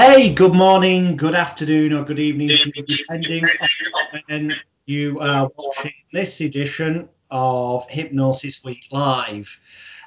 [0.00, 2.56] Hey, good morning, good afternoon, or good evening,
[2.86, 4.54] depending on when
[4.86, 9.58] you are watching this edition of Hypnosis Week Live.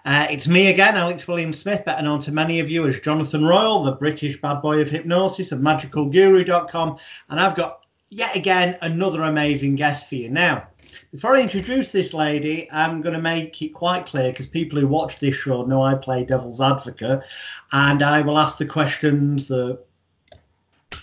[0.05, 3.43] Uh, it's me again, Alex William Smith, better known to many of you as Jonathan
[3.43, 6.97] Royal, the British bad boy of hypnosis of magicalguru.com,
[7.29, 10.29] and I've got yet again another amazing guest for you.
[10.29, 10.69] Now,
[11.11, 14.87] before I introduce this lady, I'm going to make it quite clear because people who
[14.87, 17.23] watch this show know I play devil's advocate
[17.71, 19.79] and I will ask the questions that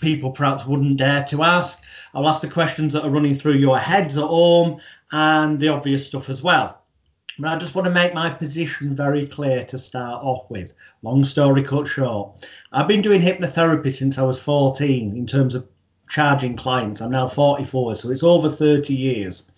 [0.01, 1.81] people perhaps wouldn't dare to ask.
[2.13, 4.79] I'll ask the questions that are running through your heads at home
[5.11, 6.81] and the obvious stuff as well.
[7.37, 10.73] But I just want to make my position very clear to start off with.
[11.03, 15.67] Long story cut short, I've been doing hypnotherapy since I was 14 in terms of
[16.09, 17.01] charging clients.
[17.01, 19.49] I'm now 44, so it's over 30 years.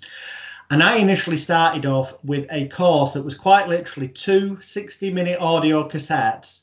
[0.70, 5.40] And I initially started off with a course that was quite literally two 60 minute
[5.40, 6.62] audio cassettes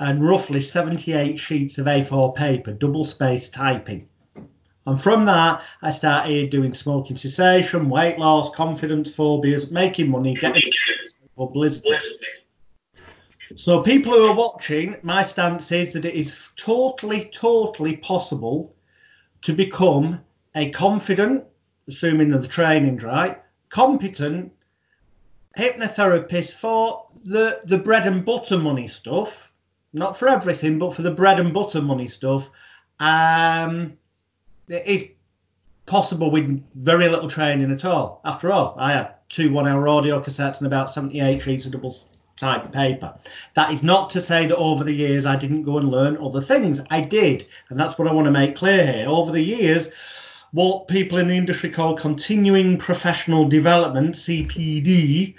[0.00, 4.08] and roughly 78 sheets of A4 paper, double spaced typing.
[4.86, 10.72] And from that, I started doing smoking cessation, weight loss, confidence phobias, making money, getting
[11.36, 11.90] publicity.
[13.56, 18.74] So, people who are watching, my stance is that it is totally, totally possible
[19.48, 20.20] to become
[20.54, 21.42] a confident,
[21.88, 24.52] assuming the training's right, competent
[25.56, 29.50] hypnotherapist for the the bread and butter money stuff,
[29.94, 32.50] not for everything, but for the bread and butter money stuff.
[33.00, 33.96] Um,
[34.68, 35.14] it's
[35.86, 38.20] possible with very little training at all.
[38.26, 41.96] After all, I had two one-hour audio cassettes and about 78 sheets of double
[42.38, 43.14] type of paper.
[43.54, 46.40] That is not to say that over the years I didn't go and learn other
[46.40, 46.80] things.
[46.90, 49.08] I did, and that's what I want to make clear here.
[49.08, 49.90] Over the years,
[50.52, 55.34] what people in the industry call continuing professional development, CPD,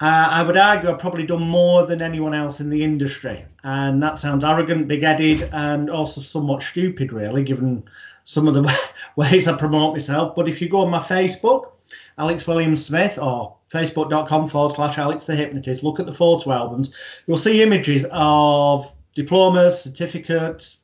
[0.00, 3.44] uh, I would argue I've probably done more than anyone else in the industry.
[3.64, 7.84] And that sounds arrogant, big headed, and also somewhat stupid, really, given
[8.24, 8.78] some of the
[9.16, 10.34] ways I promote myself.
[10.34, 11.71] But if you go on my Facebook,
[12.18, 16.94] Alex William Smith, or facebook.com forward slash Alex the Hypnotist, look at the photo albums,
[17.26, 20.78] you'll see images of diplomas, certificates,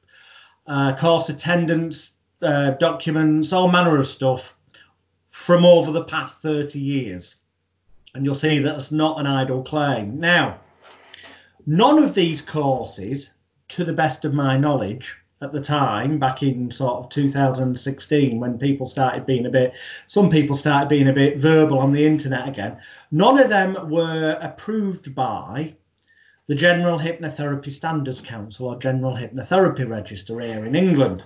[0.67, 4.57] uh, course attendance, uh, documents, all manner of stuff
[5.31, 7.37] from over the past 30 years.
[8.15, 10.19] And you'll see that's not an idle claim.
[10.19, 10.61] Now,
[11.67, 13.35] none of these courses,
[13.69, 18.59] to the best of my knowledge, at the time, back in sort of 2016, when
[18.59, 19.73] people started being a bit,
[20.07, 22.77] some people started being a bit verbal on the internet again,
[23.11, 25.75] none of them were approved by
[26.49, 31.23] the General Hypnotherapy Standards Council or General Hypnotherapy Register here in England.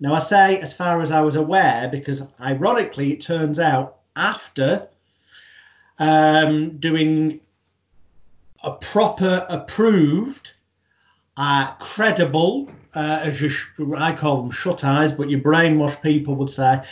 [0.00, 4.88] Now, I say as far as I was aware, because ironically, it turns out after
[5.98, 7.40] um, doing
[8.64, 10.52] a proper approved,
[11.36, 16.34] uh, credible, uh, as you sh- I call them shut eyes, but your brainwash people
[16.36, 16.82] would say,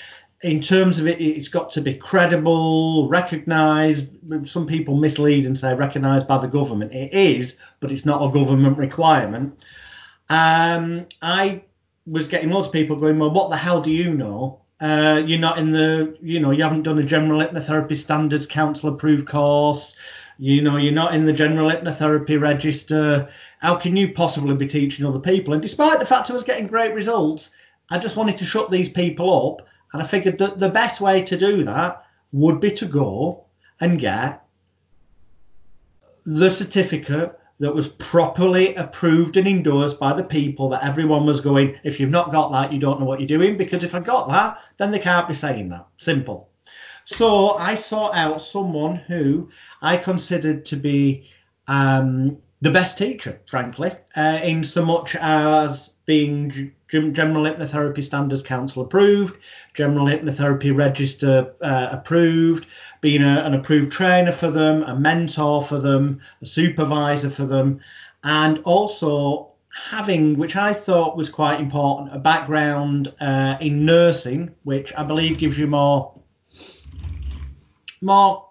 [0.42, 4.16] in terms of it, it's got to be credible, recognised.
[4.44, 6.92] Some people mislead and say recognised by the government.
[6.92, 9.62] It is, but it's not a government requirement.
[10.30, 11.62] Um, I
[12.06, 14.62] was getting lots of people going, well, what the hell do you know?
[14.80, 18.88] Uh, you're not in the, you know, you haven't done a general hypnotherapy standards council
[18.88, 19.94] approved course.
[20.42, 23.28] You know, you're not in the general hypnotherapy register.
[23.60, 25.52] How can you possibly be teaching other people?
[25.52, 27.50] And despite the fact I was getting great results,
[27.90, 29.68] I just wanted to shut these people up.
[29.92, 33.44] And I figured that the best way to do that would be to go
[33.80, 34.42] and get
[36.24, 41.78] the certificate that was properly approved and endorsed by the people that everyone was going,
[41.84, 43.58] if you've not got that, you don't know what you're doing.
[43.58, 45.86] Because if I got that, then they can't be saying that.
[45.98, 46.49] Simple.
[47.04, 49.50] So I sought out someone who
[49.82, 51.28] I considered to be
[51.66, 58.82] um, the best teacher, frankly, uh, in so much as being General Hypnotherapy Standards Council
[58.82, 59.36] approved,
[59.74, 62.66] General Hypnotherapy Register uh, approved,
[63.00, 67.80] being a, an approved trainer for them, a mentor for them, a supervisor for them,
[68.24, 69.52] and also
[69.88, 75.38] having, which I thought was quite important, a background uh, in nursing, which I believe
[75.38, 76.19] gives you more
[78.00, 78.48] more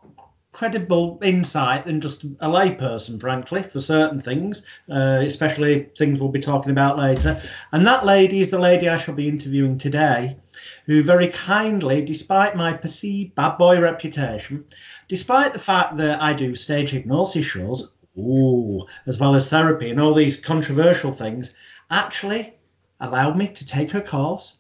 [0.52, 6.40] credible insight than just a layperson, frankly, for certain things, uh, especially things we'll be
[6.40, 7.40] talking about later.
[7.72, 10.38] And that lady is the lady I shall be interviewing today,
[10.86, 14.66] who very kindly, despite my perceived bad boy reputation,
[15.08, 20.02] despite the fact that I do stage hypnosis shows, ooh, as well as therapy and
[20.02, 21.56] all these controversial things,
[21.92, 22.56] actually
[23.00, 24.60] allowed me to take her course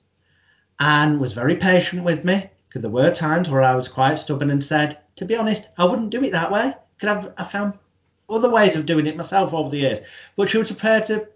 [0.79, 4.51] and was very patient with me because there were times where I was quite stubborn
[4.51, 6.73] and said, to be honest, I wouldn't do it that way.
[6.97, 7.73] Because I've I found
[8.29, 9.99] other ways of doing it myself over the years.
[10.35, 11.27] But she was prepared to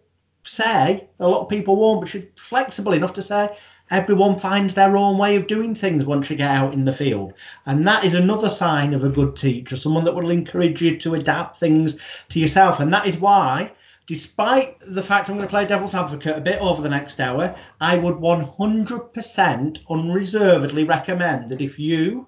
[0.44, 3.50] say, a lot of people won't, but she's flexible enough to say,
[3.90, 7.34] everyone finds their own way of doing things once you get out in the field.
[7.66, 11.16] And that is another sign of a good teacher, someone that will encourage you to
[11.16, 12.80] adapt things to yourself.
[12.80, 13.72] And that is why,
[14.06, 17.56] despite the fact I'm going to play devil's advocate a bit over the next hour,
[17.80, 22.28] I would 100% unreservedly recommend that if you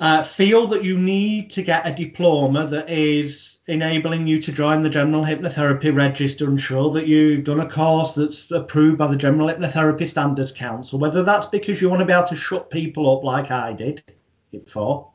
[0.00, 4.82] uh, feel that you need to get a diploma that is enabling you to join
[4.82, 9.16] the General Hypnotherapy Register and show that you've done a course that's approved by the
[9.16, 13.16] General Hypnotherapy Standards Council, whether that's because you want to be able to shut people
[13.16, 14.02] up like I did
[14.50, 15.10] before,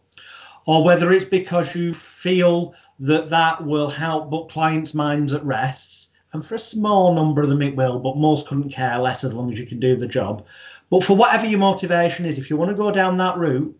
[0.66, 6.12] or whether it's because you feel that that will help put clients' minds at rest.
[6.34, 9.34] And for a small number of them, it will, but most couldn't care less as
[9.34, 10.46] long as you can do the job.
[10.90, 13.74] But for whatever your motivation is, if you want to go down that route,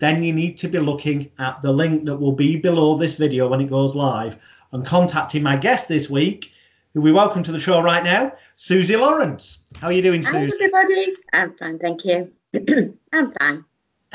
[0.00, 3.48] then you need to be looking at the link that will be below this video
[3.48, 4.38] when it goes live
[4.72, 6.50] and contacting my guest this week,
[6.94, 9.60] who we welcome to the show right now, Susie Lawrence.
[9.76, 10.36] How are you doing, Susie?
[10.36, 11.14] Hi, everybody.
[11.32, 12.32] I'm fine, thank you.
[13.12, 13.64] I'm fine.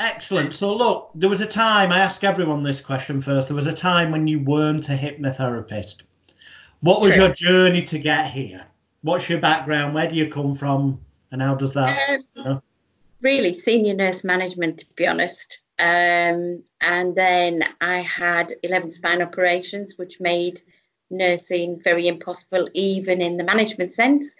[0.00, 0.54] Excellent.
[0.54, 3.48] So, look, there was a time, I ask everyone this question first.
[3.48, 6.04] There was a time when you weren't a hypnotherapist.
[6.80, 7.24] What was True.
[7.24, 8.64] your journey to get here?
[9.02, 9.94] What's your background?
[9.94, 10.98] Where do you come from?
[11.32, 11.98] And how does that?
[12.08, 12.62] Um, you know?
[13.20, 15.60] Really, senior nurse management, to be honest.
[15.78, 20.62] Um, and then I had 11 spine operations, which made
[21.10, 24.34] nursing very impossible, even in the management sense,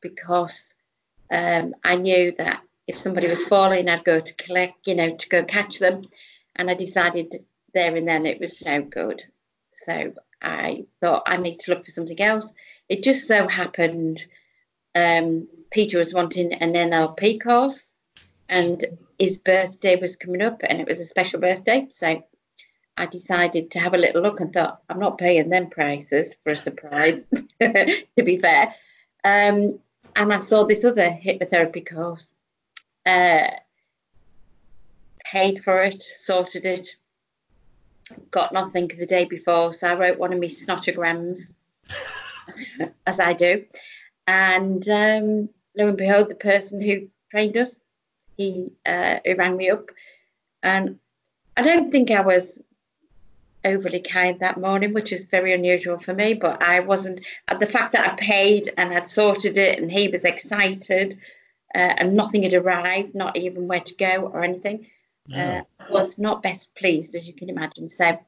[0.00, 0.74] because
[1.30, 2.62] um, I knew that
[2.92, 6.02] if somebody was falling, I'd go to collect, you know, to go catch them.
[6.56, 9.22] And I decided there and then it was no good.
[9.76, 10.12] So
[10.42, 12.52] I thought I need to look for something else.
[12.88, 14.24] It just so happened
[14.94, 17.94] um, Peter was wanting an NLP course
[18.50, 18.84] and
[19.18, 21.86] his birthday was coming up and it was a special birthday.
[21.88, 22.22] So
[22.98, 26.52] I decided to have a little look and thought, I'm not paying them prices for
[26.52, 27.24] a surprise,
[27.60, 28.74] to be fair.
[29.24, 29.78] Um,
[30.14, 32.34] and I saw this other hypnotherapy course,
[33.06, 33.50] uh,
[35.24, 36.96] paid for it, sorted it,
[38.30, 39.72] got nothing the day before.
[39.72, 41.52] So I wrote one of my snotograms,
[43.06, 43.64] as I do.
[44.26, 47.80] And um, lo and behold, the person who trained us
[48.36, 49.90] he uh, he rang me up,
[50.62, 50.98] and
[51.56, 52.60] I don't think I was
[53.64, 56.34] overly kind that morning, which is very unusual for me.
[56.34, 57.20] But I wasn't.
[57.58, 61.18] The fact that I paid and had sorted it, and he was excited,
[61.74, 64.86] uh, and nothing had arrived, not even where to go or anything,
[65.34, 67.88] uh, was not best pleased, as you can imagine.
[67.88, 68.18] So,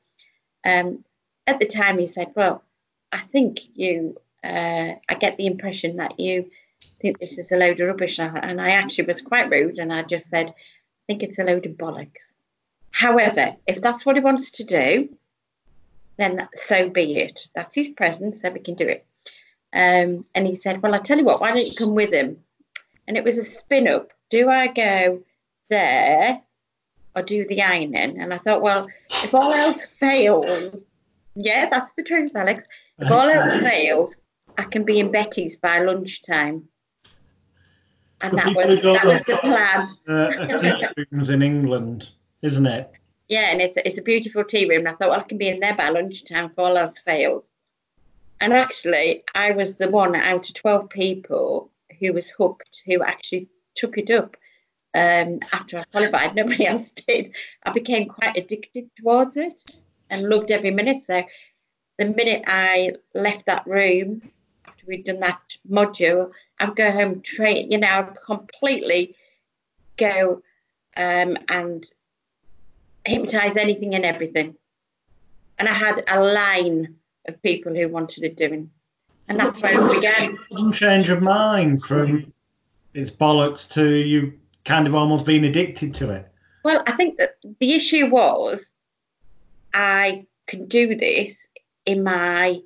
[0.65, 1.05] um,
[1.47, 2.63] at the time, he said, "Well,
[3.13, 4.17] I think you.
[4.43, 6.51] Uh, I get the impression that you."
[7.01, 8.19] think this is a load of rubbish.
[8.19, 10.53] And I actually was quite rude and I just said, I
[11.07, 12.33] think it's a load of bollocks.
[12.91, 15.09] However, if that's what he wants to do,
[16.17, 17.49] then so be it.
[17.55, 19.05] That's his presence, so we can do it.
[19.73, 22.39] Um, and he said, Well, I tell you what, why don't you come with him?
[23.07, 24.11] And it was a spin up.
[24.31, 25.23] Do I go
[25.71, 26.41] there
[27.15, 28.21] or do the ironing?
[28.21, 28.89] And I thought, Well,
[29.23, 30.85] if all else fails,
[31.35, 32.65] yeah, that's the truth, Alex.
[32.99, 34.17] If all else fails,
[34.57, 36.69] I can be in Betty's by lunchtime
[38.25, 39.87] and that was that was the plan.
[40.09, 42.11] Uh, rooms in England,
[42.43, 42.91] isn't it?
[43.29, 44.81] Yeah, and it's a, it's a beautiful tea room.
[44.81, 47.49] And I thought, well, I can be in there by lunchtime if all else fails.
[48.41, 51.71] And actually, I was the one out of 12 people
[52.01, 54.37] who was hooked, who actually took it up
[54.95, 56.35] um, after I qualified.
[56.37, 57.35] Nobody else did.
[57.65, 61.03] I became quite addicted towards it and loved every minute.
[61.03, 61.23] So
[61.99, 64.23] the minute I left that room,
[64.67, 69.17] after we'd done that module, I'd go home train, you know, I'd completely
[69.97, 70.43] go
[70.97, 71.85] um, and
[73.05, 74.57] hypnotize anything and everything.
[75.59, 76.97] And I had a line
[77.27, 78.71] of people who wanted it doing.
[79.29, 80.39] And so that's where it began.
[80.51, 82.33] Sudden change of mind from
[82.93, 86.29] it's bollocks to you kind of almost being addicted to it.
[86.65, 88.71] Well, I think that the issue was
[89.73, 91.37] I can do this
[91.87, 92.61] in my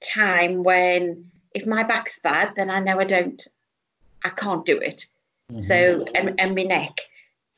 [0.00, 3.46] time when if my back's bad, then I know I don't,
[4.24, 5.06] I can't do it.
[5.50, 5.60] Mm-hmm.
[5.60, 6.98] So, and, and my neck.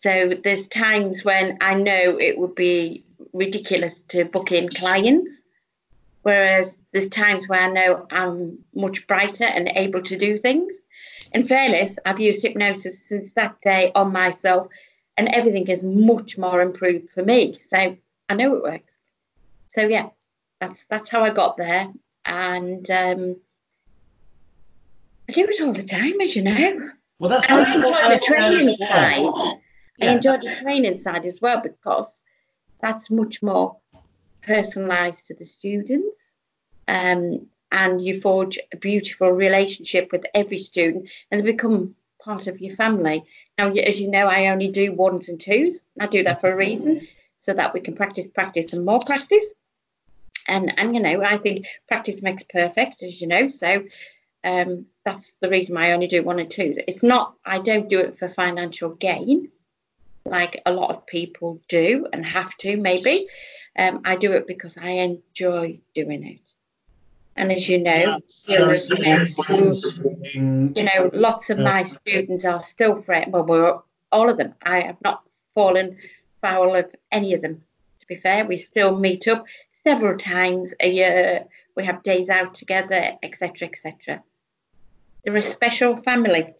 [0.02, 5.42] So there's times when I know it would be ridiculous to book in clients,
[6.24, 10.74] whereas there's times where I know I'm much brighter and able to do things.
[11.32, 14.68] In fairness, I've used hypnosis since that day on myself,
[15.16, 17.58] and everything is much more improved for me.
[17.58, 17.96] So
[18.28, 18.94] I know it works.
[19.68, 20.08] So yeah,
[20.60, 21.92] that's that's how I got there,
[22.24, 23.36] and um,
[25.28, 26.90] I do it all the time, as you know.
[27.18, 29.24] Well, that's I enjoy the training side.
[29.98, 30.10] Yeah.
[30.10, 32.22] I enjoy the training side as well because
[32.80, 33.76] that's much more
[34.46, 36.16] personalised to the students.
[36.86, 42.60] Um, and you forge a beautiful relationship with every student and they become part of
[42.60, 43.24] your family.
[43.58, 45.80] Now, as you know, I only do ones and twos.
[46.00, 47.06] I do that for a reason
[47.40, 49.44] so that we can practice, practice, and more practice.
[50.46, 53.48] And and you know, I think practice makes perfect, as you know.
[53.48, 53.84] So
[54.44, 56.76] um, that's the reason I only do one and twos.
[56.86, 59.50] It's not I don't do it for financial gain,
[60.24, 63.26] like a lot of people do and have to maybe.
[63.76, 66.40] Um, I do it because I enjoy doing it.
[67.36, 68.58] And as you know, you
[70.84, 73.32] know, lots of my students are still friends.
[73.32, 73.78] Well, we're
[74.12, 74.54] all of them.
[74.62, 75.98] I have not fallen
[76.40, 77.62] foul of any of them.
[78.00, 79.46] To be fair, we still meet up
[79.82, 81.44] several times a year.
[81.74, 84.22] We have days out together, etc., etc.
[85.24, 86.54] They're a special family.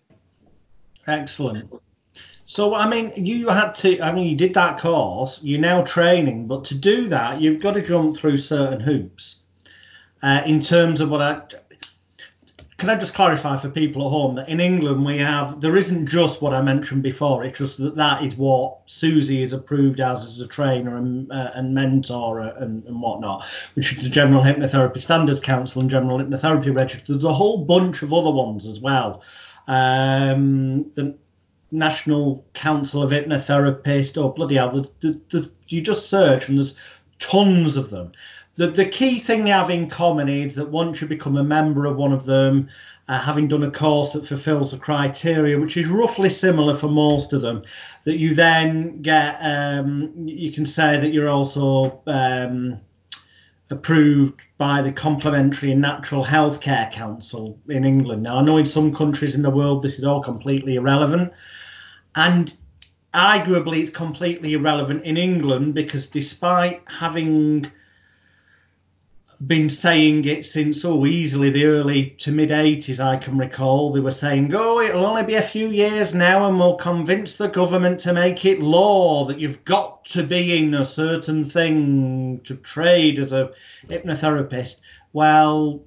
[1.07, 1.73] Excellent.
[2.47, 6.47] So, I mean, you had to, I mean, you did that course, you're now training,
[6.47, 9.43] but to do that, you've got to jump through certain hoops.
[10.23, 11.43] Uh, in terms of what I,
[12.77, 16.07] can I just clarify for people at home that in England we have, there isn't
[16.07, 20.27] just what I mentioned before, it's just that that is what Susie is approved as
[20.27, 25.01] as a trainer and, uh, and mentor and, and whatnot, which is the General Hypnotherapy
[25.01, 27.13] Standards Council and General Hypnotherapy Register.
[27.13, 29.23] There's a whole bunch of other ones as well.
[29.67, 31.17] Um, the,
[31.75, 36.75] National Council of Hypnotherapists, or bloody hell, the, the, the, you just search and there's
[37.19, 38.13] tons of them.
[38.57, 41.87] The, the key thing they have in common is that once you become a member
[41.87, 42.69] of one of them,
[43.09, 47.33] uh, having done a course that fulfills the criteria, which is roughly similar for most
[47.33, 47.63] of them,
[48.05, 52.81] that you then get, um, you can say that you're also um,
[53.71, 58.23] approved by the Complementary and Natural Healthcare Council in England.
[58.23, 61.33] Now, I know in some countries in the world this is all completely irrelevant.
[62.17, 62.55] And
[63.13, 67.71] arguably, it's completely irrelevant in England because despite having
[69.47, 74.01] been saying it since oh easily the early to mid 80s I can recall they
[74.01, 78.01] were saying oh it'll only be a few years now and we'll convince the government
[78.01, 83.19] to make it law that you've got to be in a certain thing to trade
[83.19, 83.53] as a
[83.89, 84.81] hypnotherapist.
[85.13, 85.85] Well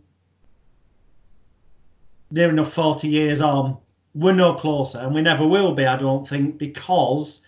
[2.30, 3.78] near enough 40 years on
[4.18, 7.42] we're no closer and we never will be, I don't think, because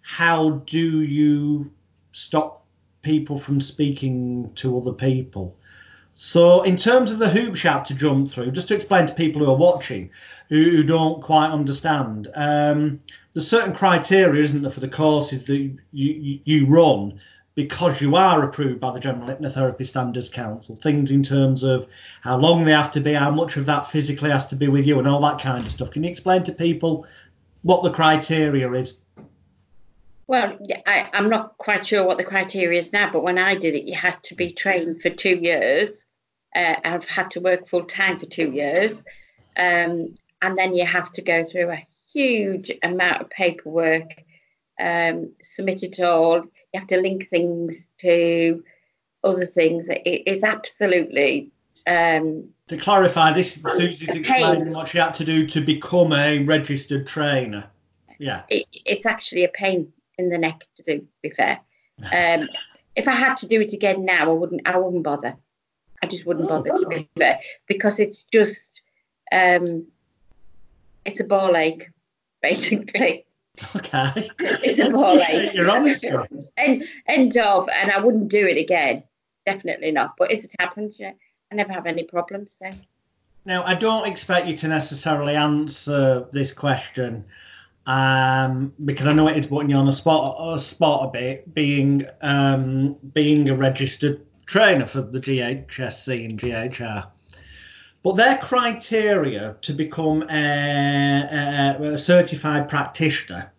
[0.00, 1.70] how do you
[2.12, 2.64] stop
[3.02, 5.56] people from speaking to other people?
[6.16, 9.44] So, in terms of the hoop chat to jump through, just to explain to people
[9.44, 10.10] who are watching
[10.48, 13.00] who, who don't quite understand, um,
[13.32, 17.20] there's certain criteria, isn't there, for the courses that you, you, you run
[17.54, 21.86] because you are approved by the General Hypnotherapy Standards Council, things in terms of
[22.22, 24.86] how long they have to be, how much of that physically has to be with
[24.86, 25.90] you, and all that kind of stuff.
[25.90, 27.06] Can you explain to people
[27.62, 29.02] what the criteria is?
[30.26, 33.74] Well, I, I'm not quite sure what the criteria is now, but when I did
[33.74, 35.90] it, you had to be trained for two years.
[36.56, 39.02] Uh, I've had to work full time for two years.
[39.56, 44.23] Um, and then you have to go through a huge amount of paperwork,
[44.80, 48.64] um, submit it all you have to link things to
[49.22, 49.86] other things.
[49.88, 51.52] It is absolutely.
[51.86, 57.06] Um, to clarify, this Susie's explaining what she had to do to become a registered
[57.06, 57.70] trainer.
[58.18, 58.42] Yeah.
[58.48, 60.98] It, it's actually a pain in the neck to do.
[60.98, 61.60] To be fair,
[62.12, 62.48] um,
[62.96, 64.62] if I had to do it again now, I wouldn't.
[64.66, 65.36] I wouldn't bother.
[66.02, 67.38] I just wouldn't bother to be fair
[67.68, 68.82] because it's just
[69.30, 69.86] um,
[71.04, 71.88] it's a ball ache
[72.42, 73.26] basically.
[73.76, 74.30] Okay.
[74.40, 75.54] It's a ache.
[75.54, 76.04] You're honest.
[76.56, 79.04] and end of, and I wouldn't do it again.
[79.46, 80.14] Definitely not.
[80.18, 81.12] But if it happens, yeah,
[81.52, 82.56] I never have any problems.
[82.58, 82.70] So.
[83.44, 87.24] Now, I don't expect you to necessarily answer this question
[87.86, 91.54] um, because I know it is putting you on a spot, a spot a bit,
[91.54, 97.10] being um, being a registered trainer for the GHSC and GHR.
[98.04, 103.50] But their criteria to become a, a, a certified practitioner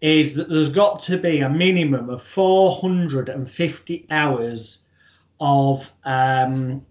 [0.00, 4.80] is that there's got to be a minimum of 450 hours
[5.40, 6.84] of um,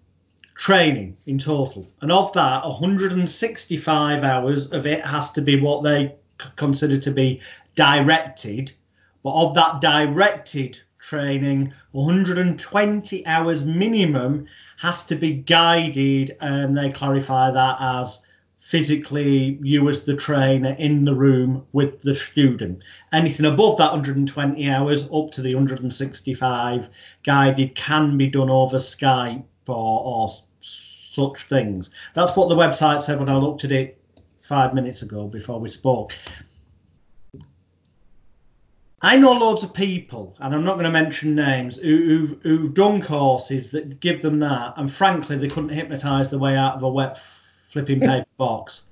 [0.54, 1.86] training in total.
[2.00, 6.14] And of that, 165 hours of it has to be what they
[6.56, 7.42] consider to be
[7.74, 8.72] directed.
[9.22, 14.46] But of that directed training, 120 hours minimum
[14.80, 18.22] has to be guided, and they clarify that as
[18.58, 22.82] physically you as the trainer in the room with the student.
[23.12, 26.88] Anything above that 120 hours up to the 165
[27.24, 31.90] guided can be done over Skype or, or such things.
[32.14, 34.00] That's what the website said when I looked at it
[34.40, 36.14] five minutes ago before we spoke.
[39.02, 42.74] I know loads of people, and I'm not going to mention names, who, have who've
[42.74, 46.82] done courses that give them that, and frankly, they couldn't hypnotise their way out of
[46.82, 47.18] a wet
[47.68, 48.82] flipping paper box.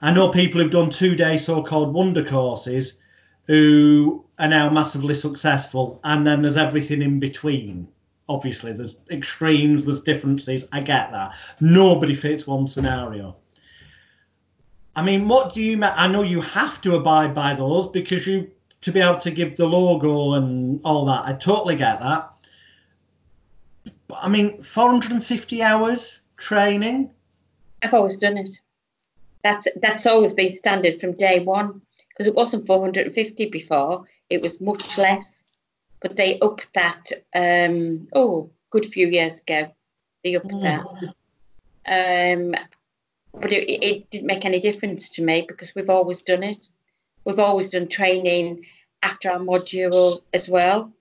[0.00, 3.00] I know people who've done two-day so-called wonder courses
[3.46, 7.86] who are now massively successful, and then there's everything in between.
[8.30, 10.64] Obviously, there's extremes, there's differences.
[10.72, 11.34] I get that.
[11.60, 13.36] Nobody fits one scenario.
[14.96, 15.82] I mean, what do you?
[15.82, 18.50] I know you have to abide by those because you
[18.84, 21.24] to be able to give the logo and all that.
[21.24, 22.30] I totally get that.
[24.08, 27.10] But I mean, 450 hours training.
[27.82, 28.50] I've always done it.
[29.42, 34.04] That's that's always been standard from day one because it wasn't 450 before.
[34.28, 35.44] It was much less,
[36.00, 37.10] but they upped that.
[37.34, 39.74] Um, oh, good few years ago,
[40.22, 40.62] they upped mm.
[40.62, 42.36] that.
[42.36, 42.54] Um,
[43.32, 46.68] but it, it didn't make any difference to me because we've always done it.
[47.24, 48.66] We've always done training
[49.02, 50.92] after our module as well.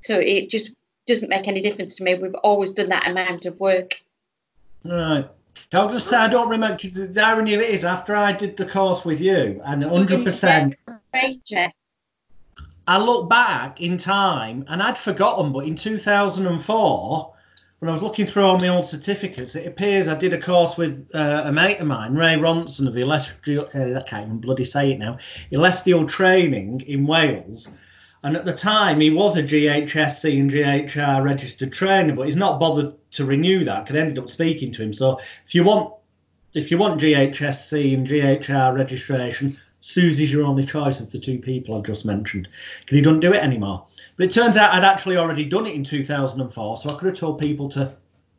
[0.00, 0.70] So it just
[1.06, 2.14] doesn't make any difference to me.
[2.14, 3.94] We've always done that amount of work.
[4.84, 5.28] Right.
[5.74, 6.88] I was going to say, I don't remember.
[6.88, 10.74] The irony of it is, after I did the course with you, and 100%.
[12.88, 17.34] I look back in time, and I'd forgotten, but in 2004,
[17.82, 20.76] when I was looking through all my old certificates, it appears I did a course
[20.76, 24.64] with uh, a mate of mine, Ray Ronson of Elestial, uh, I can't even bloody
[24.64, 25.18] say it now,
[25.50, 27.66] Elestial Training in Wales.
[28.22, 32.60] And at the time, he was a GHSC and GHR registered trainer, but he's not
[32.60, 33.84] bothered to renew that.
[33.84, 34.92] Because I ended up speaking to him.
[34.92, 35.92] So if you want,
[36.54, 41.76] if you want GHSC and GHR registration, Susie's your only choice of the two people
[41.76, 42.48] I've just mentioned
[42.80, 43.84] because he doesn't do it anymore.
[44.16, 47.18] But it turns out I'd actually already done it in 2004, so I could have
[47.18, 47.92] told people to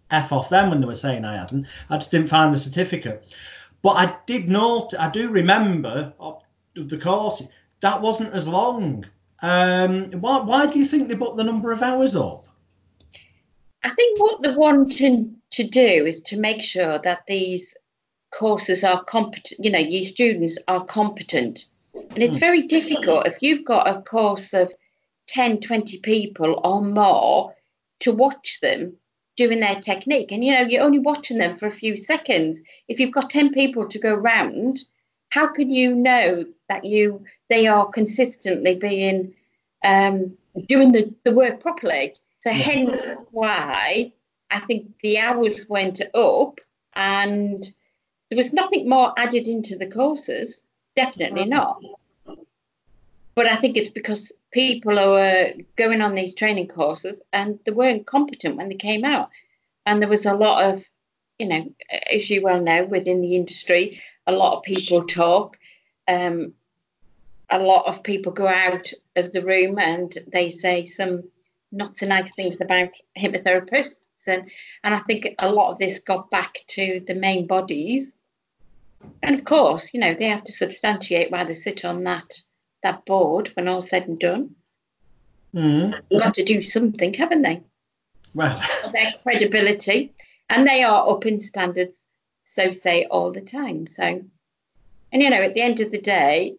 [0.09, 1.67] F off them when they were saying I hadn't.
[1.89, 3.35] I just didn't find the certificate.
[3.81, 6.13] But I did note, I do remember
[6.75, 7.43] the course,
[7.81, 9.05] that wasn't as long.
[9.41, 12.45] Um, why, why do you think they put the number of hours up?
[13.83, 17.75] I think what they're wanting to do is to make sure that these
[18.33, 21.65] courses are competent, you know, your students are competent.
[21.93, 22.39] And it's hmm.
[22.39, 24.71] very difficult if you've got a course of
[25.27, 27.55] 10, 20 people or more
[27.99, 28.93] to watch them
[29.37, 30.31] doing their technique.
[30.31, 32.59] And, you know, you're only watching them for a few seconds.
[32.87, 34.79] If you've got 10 people to go round,
[35.29, 39.33] how can you know that you they are consistently being
[39.83, 42.13] um, doing the, the work properly?
[42.41, 42.55] So yeah.
[42.55, 44.11] hence why
[44.51, 46.59] I think the hours went up
[46.95, 47.65] and
[48.33, 50.59] there was nothing more added into the courses,
[50.95, 51.79] definitely not.
[53.35, 58.07] But I think it's because people are going on these training courses and they weren't
[58.07, 59.29] competent when they came out.
[59.85, 60.83] And there was a lot of,
[61.37, 61.71] you know,
[62.11, 65.59] as you well know, within the industry, a lot of people talk.
[66.07, 66.53] Um,
[67.51, 71.21] a lot of people go out of the room and they say some
[71.71, 73.97] not so nice things about hypnotherapists.
[74.25, 74.49] And,
[74.83, 78.15] and I think a lot of this got back to the main bodies
[79.21, 82.41] and of course, you know, they have to substantiate why they sit on that
[82.83, 84.55] that board when all said and done.
[85.55, 86.01] Mm.
[86.09, 87.61] They've got to do something, haven't they?
[88.33, 88.61] Well,
[88.91, 90.13] their credibility,
[90.49, 91.97] and they are up in standards,
[92.43, 93.87] so say all the time.
[93.87, 94.03] So,
[95.11, 96.57] and you know, at the end of the day,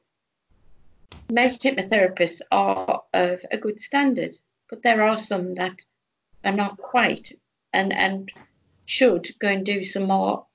[1.31, 4.37] most hypnotherapists are of a good standard,
[4.71, 5.83] but there are some that
[6.45, 7.37] are not quite,
[7.73, 8.31] and and
[8.87, 10.47] should go and do some more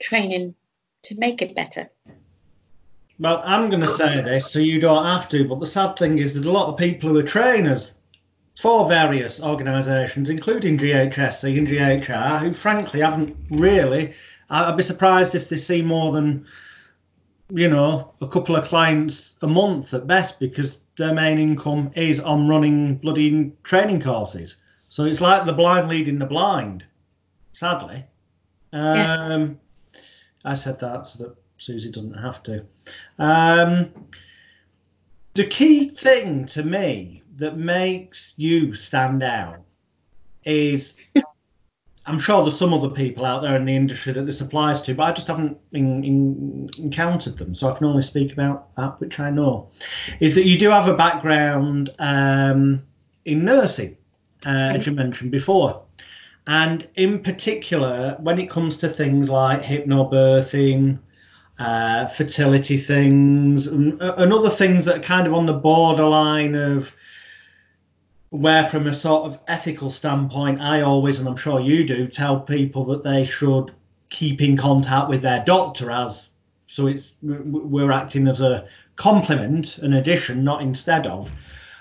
[0.00, 0.54] training
[1.04, 1.90] to make it better?
[3.18, 6.18] Well, I'm going to say this so you don't have to, but the sad thing
[6.18, 7.92] is there's a lot of people who are trainers
[8.58, 14.14] for various organisations, including GHSC and GHR, who frankly haven't really.
[14.50, 16.46] I'd be surprised if they see more than,
[17.50, 22.20] you know, a couple of clients a month at best because their main income is
[22.20, 24.56] on running bloody training courses.
[24.88, 26.84] So it's like the blind leading the blind,
[27.52, 28.04] sadly.
[28.72, 29.48] Um, yeah.
[30.44, 32.66] I said that so that Susie doesn't have to.
[33.18, 33.92] Um,
[35.34, 39.60] the key thing to me that makes you stand out
[40.44, 40.96] is
[42.06, 44.94] I'm sure there's some other people out there in the industry that this applies to,
[44.94, 49.00] but I just haven't in, in, encountered them, so I can only speak about that
[49.00, 49.70] which I know.
[50.20, 52.82] Is that you do have a background um,
[53.24, 53.96] in nursing,
[54.44, 55.82] uh, as you mentioned before.
[56.46, 60.98] And in particular, when it comes to things like hypnobirthing,
[61.58, 66.94] uh, fertility things, and, and, other things that are kind of on the borderline of
[68.30, 72.40] where, from a sort of ethical standpoint, I always, and I'm sure you do, tell
[72.40, 73.72] people that they should
[74.10, 76.30] keep in contact with their doctor as
[76.74, 81.30] so it's we're acting as a complement, an addition, not instead of.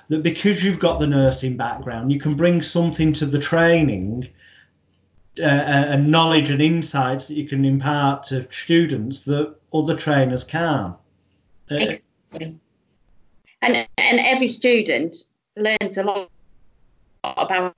[0.10, 4.30] that because you've got the nursing background, you can bring something to the training
[5.39, 10.96] uh, and knowledge and insights that you can impart to students that other trainers can.
[11.72, 12.60] Uh, exactly.
[13.62, 15.15] And and every student
[15.56, 16.30] learns a lot
[17.24, 17.76] about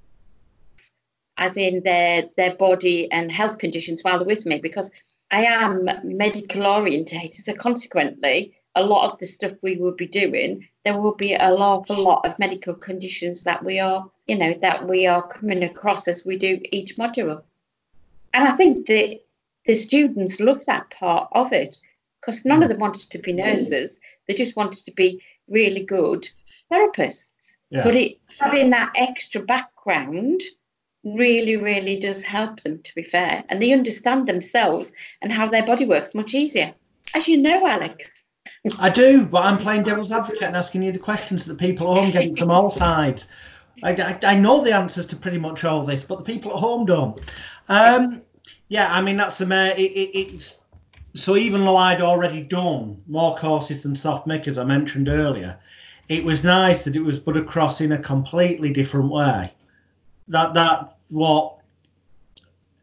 [1.37, 4.89] as in their their body and health conditions while they're with me because
[5.31, 10.67] I am medical orientated, so consequently a lot of the stuff we will be doing,
[10.83, 14.53] there will be a lot, a lot of medical conditions that we are, you know,
[14.61, 17.41] that we are coming across as we do each module.
[18.33, 19.21] And I think that
[19.65, 21.77] the students love that part of it
[22.19, 26.29] because none of them wanted to be nurses; they just wanted to be really good
[26.71, 27.29] therapists.
[27.69, 27.83] Yeah.
[27.83, 30.41] But it, having that extra background
[31.03, 33.43] really, really does help them, to be fair.
[33.49, 36.73] And they understand themselves and how their body works much easier.
[37.13, 38.09] As you know, Alex.
[38.79, 41.91] I do, but I'm playing devil's advocate and asking you the questions that the people
[41.91, 43.27] at home get from all sides.
[43.83, 46.57] I, I, I, know the answers to pretty much all this, but the people at
[46.57, 47.19] home don't.
[47.69, 48.21] Um,
[48.69, 49.73] yeah, I mean that's the main.
[49.73, 50.61] It, it, it's
[51.13, 55.57] so even though I'd already done more courses than soft mic, as I mentioned earlier,
[56.09, 59.53] it was nice that it was put across in a completely different way.
[60.29, 61.57] That that what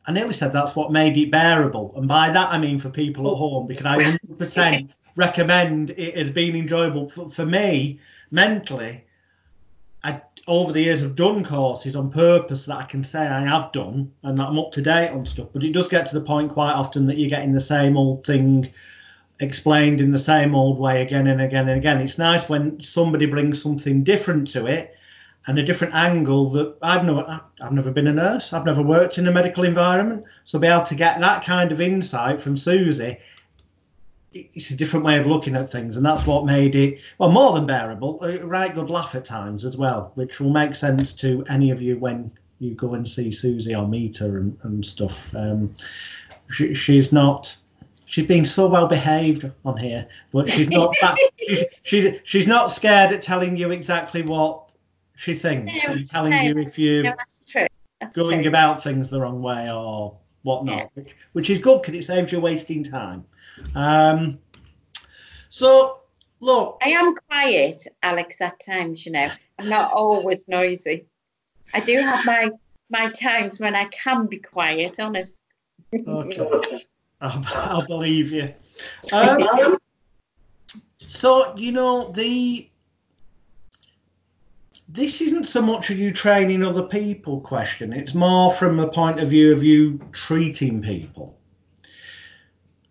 [0.06, 3.30] I nearly said that's what made it bearable, and by that I mean for people
[3.30, 7.98] at home because I 100% recommend it has been enjoyable for, for me
[8.31, 9.05] mentally.
[10.05, 13.70] I over the years have done courses on purpose that I can say I have
[13.72, 16.25] done and that I'm up to date on stuff, but it does get to the
[16.25, 18.72] point quite often that you're getting the same old thing
[19.40, 22.01] explained in the same old way again and again and again.
[22.01, 24.96] It's nice when somebody brings something different to it
[25.46, 29.18] and a different angle that I've never I've never been a nurse, I've never worked
[29.18, 33.18] in a medical environment, so be able to get that kind of insight from Susie
[34.34, 37.52] it's a different way of looking at things, and that's what made it well more
[37.52, 38.22] than bearable.
[38.22, 41.82] A right good laugh at times as well, which will make sense to any of
[41.82, 45.34] you when you go and see Susie or meet her and, and stuff.
[45.34, 45.74] Um,
[46.50, 47.56] she, she's not.
[48.06, 50.94] She's been so well behaved on here, but she's not.
[51.00, 54.72] That, she's, she's she's not scared at telling you exactly what
[55.16, 57.14] she thinks no, and telling no, you if you're no,
[58.14, 58.48] going true.
[58.48, 60.86] about things the wrong way or whatnot, yeah.
[60.94, 63.24] which, which is good because it saves you wasting time.
[63.74, 64.38] Um,
[65.48, 66.00] so,
[66.40, 66.78] look.
[66.82, 69.30] I am quiet, Alex, at times, you know.
[69.58, 71.06] I'm not always noisy.
[71.74, 72.50] I do have my
[72.90, 75.34] my times when I can be quiet, honest.
[75.94, 76.84] Okay.
[77.20, 78.52] I'll, I'll believe you.
[79.12, 79.78] Um,
[80.98, 82.68] so, you know, the
[84.88, 87.92] this isn't so much a you training other people question.
[87.92, 91.38] It's more from a point of view of you treating people.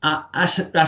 [0.04, 0.88] I, I, I,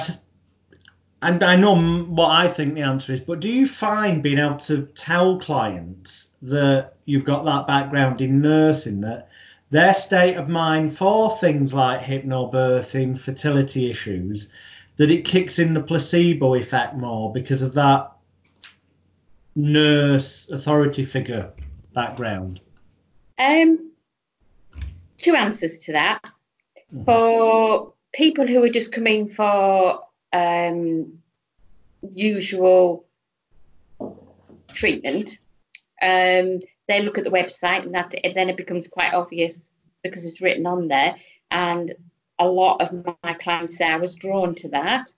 [1.22, 4.58] and I know what I think the answer is, but do you find being able
[4.58, 9.30] to tell clients that you've got that background in nursing that
[9.70, 14.52] their state of mind for things like hypnobirthing, fertility issues,
[14.98, 18.12] that it kicks in the placebo effect more because of that
[19.56, 21.52] nurse authority figure
[21.94, 22.62] background?
[23.40, 23.92] Um,
[25.18, 26.22] two answers to that.
[26.94, 27.06] Mm-hmm.
[27.06, 31.20] For people who are just coming for um,
[32.14, 33.06] usual
[34.70, 35.38] treatment,
[36.02, 39.70] um, they look at the website and that then it becomes quite obvious
[40.04, 41.16] because it's written on there.
[41.52, 41.96] And
[42.40, 45.12] a lot of my clients say I was drawn to that.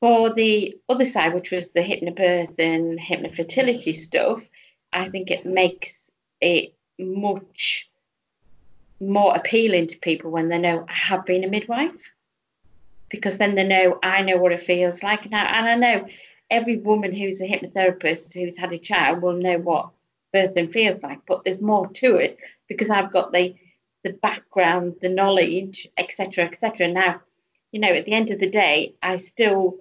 [0.00, 4.42] For the other side, which was the hypnobirth and hypnofertility stuff,
[4.92, 5.94] I think it makes
[6.40, 7.90] it much
[9.00, 11.92] more appealing to people when they know I have been a midwife.
[13.08, 15.46] Because then they know I know what it feels like now.
[15.46, 16.08] And I know
[16.50, 19.90] every woman who's a hypnotherapist who's had a child will know what
[20.34, 21.20] birthing feels like.
[21.26, 22.36] But there's more to it
[22.68, 23.54] because I've got the
[24.02, 26.88] the background, the knowledge, etc., etc.
[26.88, 27.22] Now,
[27.72, 29.78] you know, at the end of the day, I still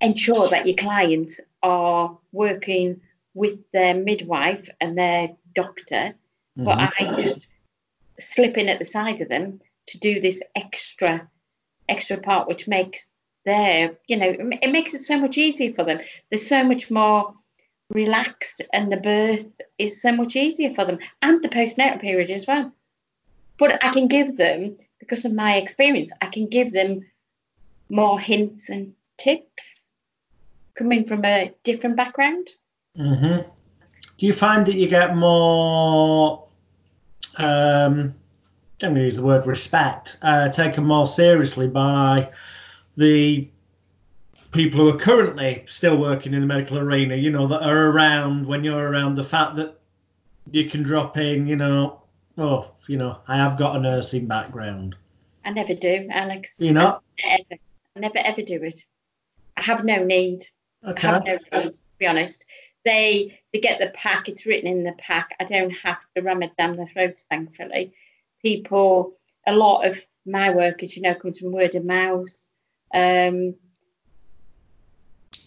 [0.00, 3.00] ensure that your clients are working
[3.34, 6.14] with their midwife and their doctor,
[6.60, 6.64] mm-hmm.
[6.64, 7.48] but I just
[8.18, 11.28] slip in at the side of them to do this extra
[11.88, 13.00] extra part, which makes
[13.44, 16.00] their you know it makes it so much easier for them.
[16.30, 17.34] They're so much more
[17.90, 19.46] relaxed, and the birth
[19.78, 22.72] is so much easier for them, and the postnatal period as well.
[23.58, 27.06] But I can give them because of my experience, I can give them
[27.88, 29.64] more hints and tips
[30.74, 32.48] coming from a different background.
[32.96, 33.48] Mm-hmm.
[34.18, 36.46] Do you find that you get more,
[37.38, 38.14] um,
[38.82, 42.30] I'm going to use the word respect, uh, taken more seriously by
[42.96, 43.48] the
[44.52, 48.46] people who are currently still working in the medical arena, you know, that are around
[48.46, 49.78] when you're around the fact that
[50.50, 52.02] you can drop in, you know,
[52.38, 54.96] oh, you know, I have got a nursing background.
[55.44, 56.50] I never do, Alex.
[56.58, 57.00] You know?
[57.24, 57.38] I
[57.96, 58.84] never ever do it.
[59.56, 60.46] I have no need.
[60.86, 61.08] Okay.
[61.08, 62.46] I have no need, to be honest.
[62.84, 65.30] They they get the pack, it's written in the pack.
[65.38, 67.92] I don't have to ram it down their throats, thankfully.
[68.42, 69.14] People,
[69.46, 72.28] a lot of my work, as you know, comes from word of mouth.
[72.94, 73.54] Um,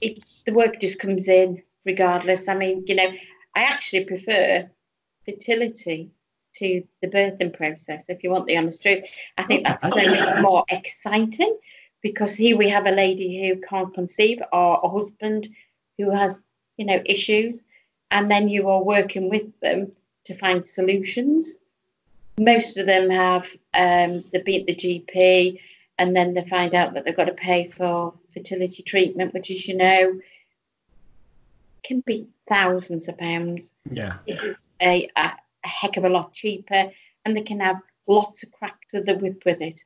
[0.02, 2.48] it, the work just comes in regardless.
[2.48, 3.10] I mean, you know,
[3.56, 4.70] I actually prefer
[5.26, 6.12] fertility
[6.56, 9.04] to the birthing process, if you want the honest truth.
[9.38, 11.58] I think that's so much more exciting
[12.02, 15.48] because here we have a lady who can't conceive or a husband
[15.98, 16.40] who has,
[16.78, 17.64] you know, issues,
[18.12, 19.92] and then you are working with them
[20.26, 21.54] to find solutions.
[22.38, 25.60] Most of them have um, they beat the GP,
[26.00, 29.68] and then they find out that they've got to pay for fertility treatment, which, as
[29.68, 30.20] you know,
[31.84, 33.72] can be thousands of pounds.
[33.92, 34.18] Yeah.
[34.28, 35.34] This is a, a,
[35.64, 36.92] a heck of a lot cheaper,
[37.26, 39.84] and they can have lots of cracks of the whip with it.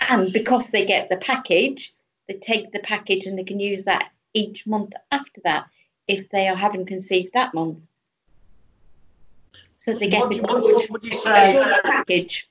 [0.00, 1.94] And because they get the package,
[2.26, 5.66] they take the package and they can use that each month after that
[6.08, 7.78] if they are having conceived that month.
[9.78, 12.48] So they get What a what- what would you say- package.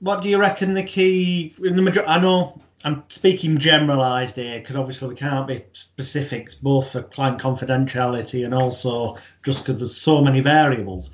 [0.00, 2.04] What do you reckon the key in the major?
[2.06, 7.40] I know I'm speaking generalised here because obviously we can't be specifics, both for client
[7.40, 11.10] confidentiality and also just because there's so many variables.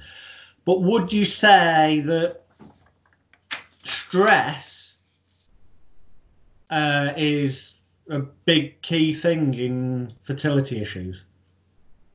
[0.64, 2.42] But would you say that
[3.85, 4.99] stress
[6.70, 7.75] uh, is
[8.11, 11.25] a big key thing in fertility issues?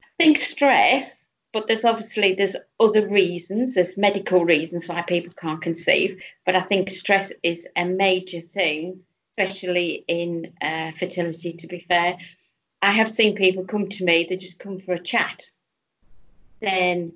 [0.04, 5.62] I think stress, but there's obviously there's other reasons, there's medical reasons why people can't
[5.62, 11.54] conceive, but I think stress is a major thing, especially in uh, fertility.
[11.54, 12.18] To be fair,
[12.82, 15.46] I have seen people come to me, they just come for a chat.
[16.62, 17.14] Then,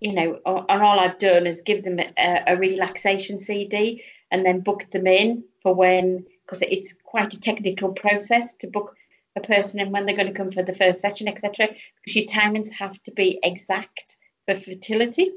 [0.00, 4.60] you know, and all I've done is give them a, a relaxation CD and then
[4.60, 8.96] book them in for when, because it's quite a technical process to book
[9.36, 11.68] a person and when they're going to come for the first session, etc.
[11.68, 15.32] Because your timings have to be exact for fertility.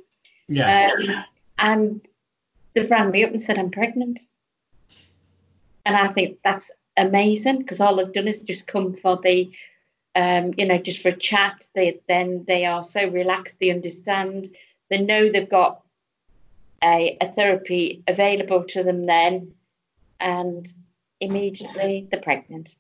[0.48, 0.92] Yeah.
[0.94, 1.26] Um,
[1.58, 2.02] and
[2.74, 4.20] they've rang me up and said I'm pregnant.
[5.86, 9.52] And I think that's amazing because all they've done is just come for the,
[10.16, 11.68] um, you know, just for a chat.
[11.76, 14.50] They then they are so relaxed, they understand,
[14.90, 15.82] they know they've got
[16.84, 19.54] a, a therapy available to them then,
[20.20, 20.72] and
[21.22, 22.76] immediately they're pregnant.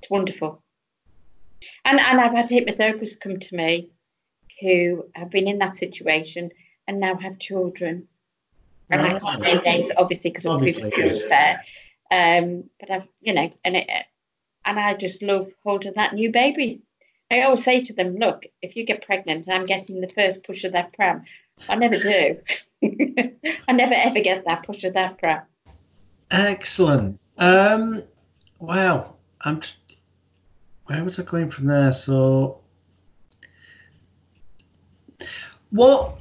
[0.00, 0.62] It's wonderful.
[1.84, 3.90] And and I've had hypnotherapists come to me
[4.60, 6.50] who have been in that situation
[6.86, 8.08] and now have children.
[8.90, 11.26] And I can't name names, obviously, because of Obviously, yes.
[11.26, 11.62] there.
[12.10, 13.88] Um, but I've, you know, and it,
[14.64, 16.82] and I just love holding that new baby.
[17.30, 20.64] I always say to them, look, if you get pregnant, I'm getting the first push
[20.64, 21.24] of that pram.
[21.68, 22.38] I never do.
[23.68, 25.42] I never ever get that push of that pram.
[26.32, 27.20] Excellent.
[27.36, 28.02] Um,
[28.58, 29.16] wow.
[29.42, 29.60] I'm.
[29.60, 29.76] Just,
[30.86, 31.92] where was I going from there?
[31.92, 32.60] So,
[35.70, 36.18] what?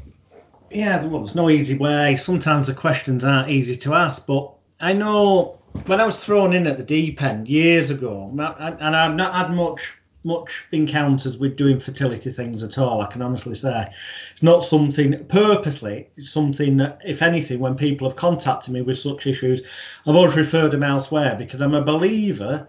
[0.70, 2.16] Yeah, well, there's no easy way.
[2.16, 6.68] Sometimes the questions aren't easy to ask, but I know when I was thrown in
[6.68, 11.80] at the deep end years ago, and I've not had much much encountered with doing
[11.80, 13.02] fertility things at all.
[13.02, 13.88] I can honestly say
[14.32, 16.10] it's not something purposely.
[16.16, 19.64] It's something that, if anything, when people have contacted me with such issues,
[20.06, 22.68] I've always referred them elsewhere because I'm a believer.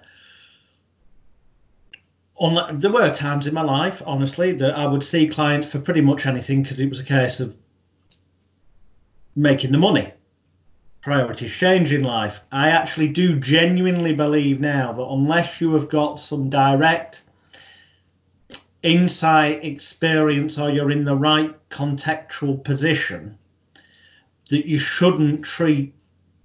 [2.36, 6.00] On, there were times in my life, honestly, that I would see clients for pretty
[6.00, 7.56] much anything because it was a case of
[9.36, 10.12] making the money.
[11.02, 12.42] Priorities change in life.
[12.50, 17.22] I actually do genuinely believe now that unless you have got some direct
[18.82, 23.38] insight, experience, or you're in the right contextual position,
[24.50, 25.94] that you shouldn't treat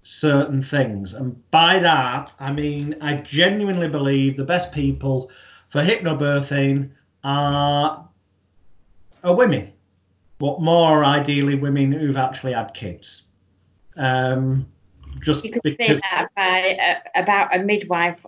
[0.03, 1.13] certain things.
[1.13, 5.29] And by that, I mean, I genuinely believe the best people
[5.69, 6.91] for hypnobirthing
[7.23, 8.07] are,
[9.23, 9.73] are women,
[10.39, 13.25] but more ideally women who've actually had kids.
[13.97, 14.67] Um,
[15.19, 18.25] just You could say because, that by, uh, about a midwife,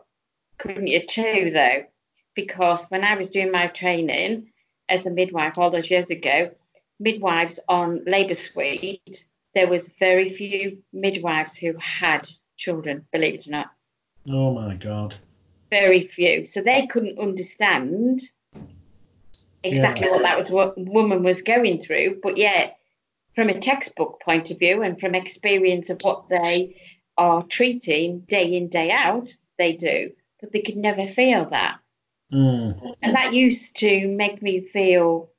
[0.57, 1.83] couldn't you too, though?
[2.39, 4.51] Because when I was doing my training
[4.87, 6.51] as a midwife all those years ago,
[6.97, 13.51] midwives on labour suite, there was very few midwives who had children, believe it or
[13.51, 13.71] not.
[14.29, 15.15] oh my God.
[15.69, 16.45] Very few.
[16.45, 18.21] So they couldn't understand
[19.63, 22.21] exactly what that was what woman was going through.
[22.23, 22.77] But yet,
[23.35, 26.77] from a textbook point of view and from experience of what they
[27.17, 30.11] are treating day in, day out, they do.
[30.39, 31.79] but they could never feel that.
[32.31, 32.95] Mm.
[33.01, 35.29] And that used to make me feel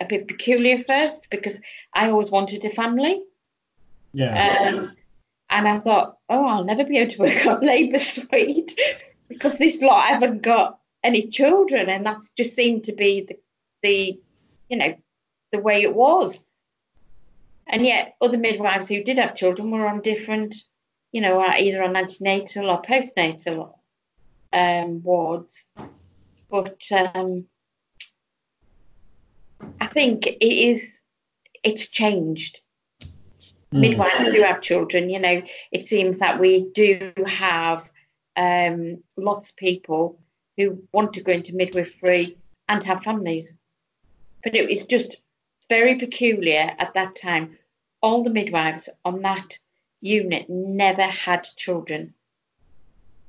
[0.00, 1.58] a bit peculiar first because
[1.92, 3.22] I always wanted a family.
[4.12, 4.70] Yeah.
[4.74, 4.96] Um,
[5.50, 8.78] and I thought, oh, I'll never be able to work on Labour Suite
[9.28, 13.38] because this lot haven't got any children, and that's just seemed to be the,
[13.82, 14.20] the,
[14.68, 14.94] you know,
[15.52, 16.44] the way it was.
[17.66, 20.54] And yet, other midwives who did have children were on different,
[21.12, 23.77] you know, either on antenatal or postnatal
[24.52, 25.66] um, wards.
[26.50, 27.44] But um,
[29.80, 30.82] I think it is,
[31.62, 32.60] it's changed.
[33.72, 33.80] Mm.
[33.80, 37.88] Midwives do have children, you know, it seems that we do have
[38.36, 40.18] um, lots of people
[40.56, 43.52] who want to go into midwifery and have families.
[44.42, 45.16] But it was just
[45.68, 47.58] very peculiar at that time.
[48.00, 49.58] All the midwives on that
[50.00, 52.14] unit never had children.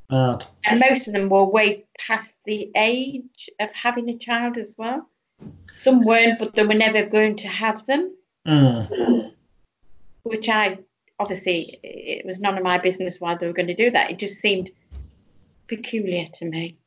[0.09, 0.45] Mad.
[0.63, 5.07] And most of them were way past the age of having a child as well.
[5.75, 8.15] Some weren't, but they were never going to have them,
[8.47, 9.31] Mm.
[10.23, 10.79] which I
[11.19, 14.09] obviously it was none of my business why they were going to do that.
[14.11, 14.71] It just seemed
[15.67, 16.77] peculiar to me.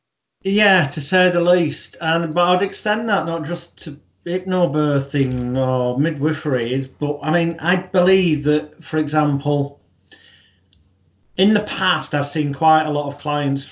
[0.43, 1.97] Yeah, to say the least.
[2.01, 7.77] And but I'd extend that not just to hypnobirthing or midwifery, but I mean I
[7.77, 9.81] believe that, for example,
[11.37, 13.71] in the past I've seen quite a lot of clients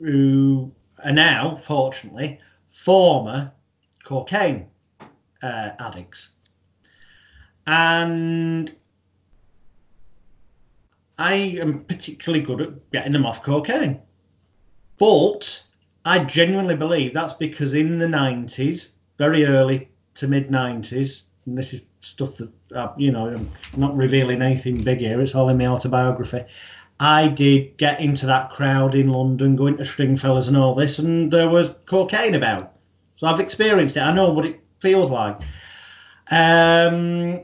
[0.00, 0.72] who
[1.04, 3.52] are now, fortunately, former
[4.04, 4.66] cocaine
[5.42, 6.32] uh, addicts,
[7.66, 8.74] and
[11.18, 14.00] I am particularly good at getting them off cocaine.
[14.98, 15.62] But
[16.04, 21.74] I genuinely believe that's because in the 90s, very early to mid 90s, and this
[21.74, 25.58] is stuff that, uh, you know, I'm not revealing anything big here, it's all in
[25.58, 26.44] my autobiography.
[27.02, 31.32] I did get into that crowd in London, going to Stringfellows and all this, and
[31.32, 32.74] there was cocaine about.
[33.16, 34.00] So I've experienced it.
[34.00, 35.40] I know what it feels like.
[36.30, 37.42] Um,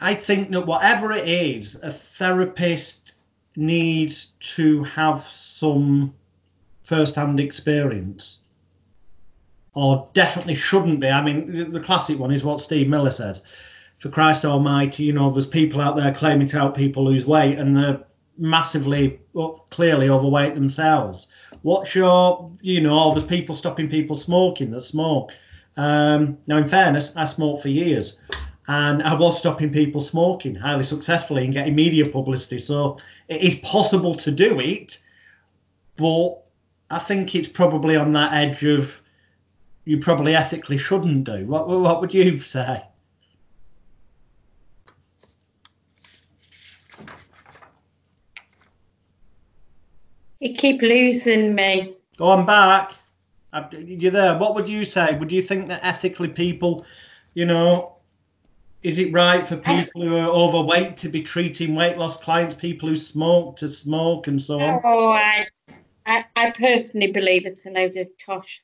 [0.00, 3.14] I think that whatever it is, a therapist
[3.56, 6.14] needs to have some
[6.84, 8.42] first-hand experience,
[9.74, 11.08] or definitely shouldn't be.
[11.08, 13.42] I mean, the classic one is what Steve Miller says.
[13.98, 17.58] For Christ Almighty, you know, there's people out there claiming to help people lose weight,
[17.58, 18.04] and they're
[18.38, 19.20] massively,
[19.70, 21.28] clearly overweight themselves.
[21.62, 25.32] What's your, you know, all there's people stopping people smoking that smoke.
[25.76, 28.20] Um, now, in fairness, I smoked for years
[28.68, 32.58] and I was stopping people smoking highly successfully and getting media publicity.
[32.58, 34.98] So it is possible to do it,
[35.96, 36.42] but
[36.90, 39.00] I think it's probably on that edge of
[39.84, 41.46] you probably ethically shouldn't do.
[41.46, 42.82] What what would you say?
[50.40, 51.96] You keep losing me.
[52.18, 52.92] Go on back.
[53.52, 54.38] Uh, You're there.
[54.38, 55.16] What would you say?
[55.16, 56.84] Would you think that ethically people,
[57.34, 57.96] you know,
[58.82, 62.88] is it right for people who are overweight to be treating weight loss clients, people
[62.88, 64.80] who smoke to smoke and so on?
[64.84, 65.48] Oh, I,
[66.04, 68.62] I, I personally believe it's a load of tosh.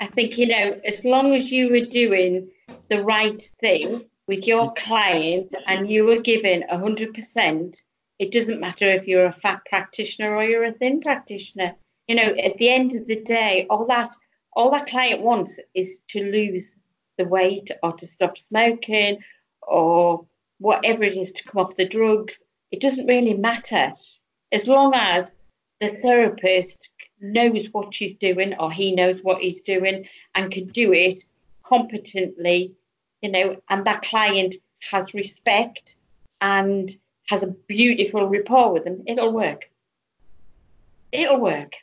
[0.00, 2.50] I think, you know, as long as you were doing
[2.88, 7.76] the right thing with your client and you were giving 100%,
[8.18, 11.74] it doesn't matter if you're a fat practitioner or you're a thin practitioner.
[12.08, 14.10] You know, at the end of the day, all that
[14.54, 16.74] all that client wants is to lose
[17.16, 19.18] the weight or to stop smoking
[19.62, 20.26] or
[20.58, 22.34] whatever it is to come off the drugs.
[22.72, 23.92] It doesn't really matter
[24.52, 25.30] as long as
[25.80, 26.88] the therapist
[27.20, 31.22] knows what she's doing or he knows what he's doing and can do it
[31.64, 32.74] competently,
[33.22, 34.56] you know, and that client
[34.90, 35.96] has respect
[36.40, 36.96] and
[37.28, 39.70] has a beautiful rapport with them, it'll work.
[41.12, 41.74] It'll work.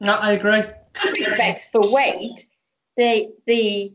[0.00, 0.62] No, I agree.
[1.04, 2.46] Respects for weight,
[2.96, 3.92] the the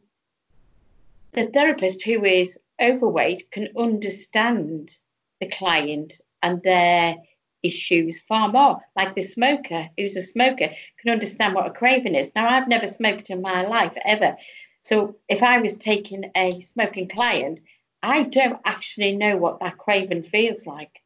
[1.34, 4.96] the therapist who is overweight can understand
[5.40, 7.18] the client and their
[7.64, 8.80] issues far more.
[8.96, 10.70] Like the smoker who's a smoker
[11.02, 12.30] can understand what a craving is.
[12.36, 14.38] Now I've never smoked in my life ever.
[14.84, 17.62] So if I was taking a smoking client,
[18.06, 21.02] I don't actually know what that craving feels like.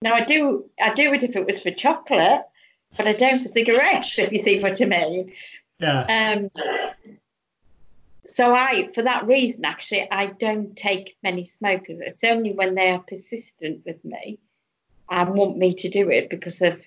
[0.00, 2.42] Now I do I do it if it was for chocolate,
[2.96, 5.32] but I don't for cigarettes, if you see what I mean.
[5.78, 6.00] Yeah.
[6.08, 6.50] Um,
[8.26, 12.00] so I, for that reason, actually, I don't take many smokers.
[12.00, 14.38] It's only when they are persistent with me
[15.10, 16.80] and want me to do it because of,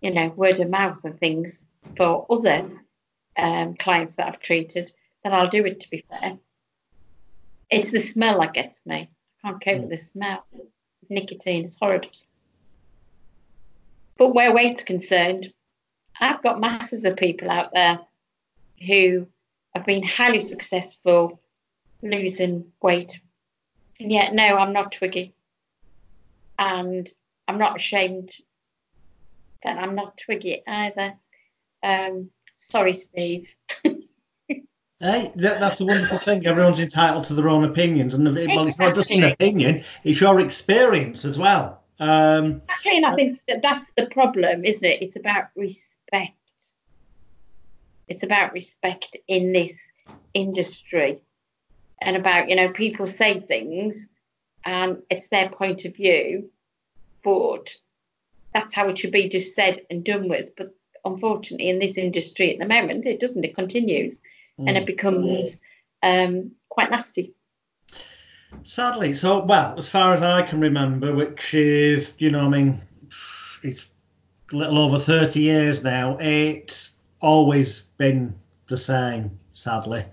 [0.00, 1.58] you know, word of mouth and things
[1.96, 2.70] for other
[3.36, 4.92] um, clients that I've treated
[5.22, 5.80] that I'll do it.
[5.80, 6.38] To be fair,
[7.70, 9.08] it's the smell that gets me.
[9.44, 10.44] I can't cope with the smell.
[11.08, 12.10] Nicotine is horrible.
[14.18, 15.52] But where weight's concerned,
[16.20, 18.00] I've got masses of people out there
[18.86, 19.26] who
[19.74, 21.40] have been highly successful
[22.02, 23.18] losing weight.
[23.98, 25.34] And yet, no, I'm not Twiggy.
[26.58, 27.10] And
[27.48, 28.34] I'm not ashamed
[29.62, 31.14] that I'm not Twiggy either.
[31.82, 33.48] Um, sorry, Steve.
[35.00, 36.46] Hey, that, that's the wonderful thing.
[36.46, 40.20] Everyone's entitled to their own opinions, and the, well, it's not just an opinion; it's
[40.20, 41.82] your experience as well.
[41.98, 45.02] Um, and I think that that's the problem, isn't it?
[45.02, 46.36] It's about respect.
[48.08, 49.72] It's about respect in this
[50.34, 51.22] industry,
[52.02, 54.06] and about you know people say things,
[54.66, 56.50] and it's their point of view,
[57.24, 57.74] but
[58.52, 60.54] that's how it should be just said and done with.
[60.56, 60.74] But
[61.06, 63.44] unfortunately, in this industry at the moment, it doesn't.
[63.44, 64.20] It continues,
[64.66, 65.58] and it becomes
[66.02, 67.34] um, quite nasty.
[68.62, 72.80] Sadly, so well, as far as I can remember, which is, you know, I mean,
[73.62, 73.84] it's
[74.52, 78.34] a little over 30 years now, it's always been
[78.68, 80.04] the same, sadly.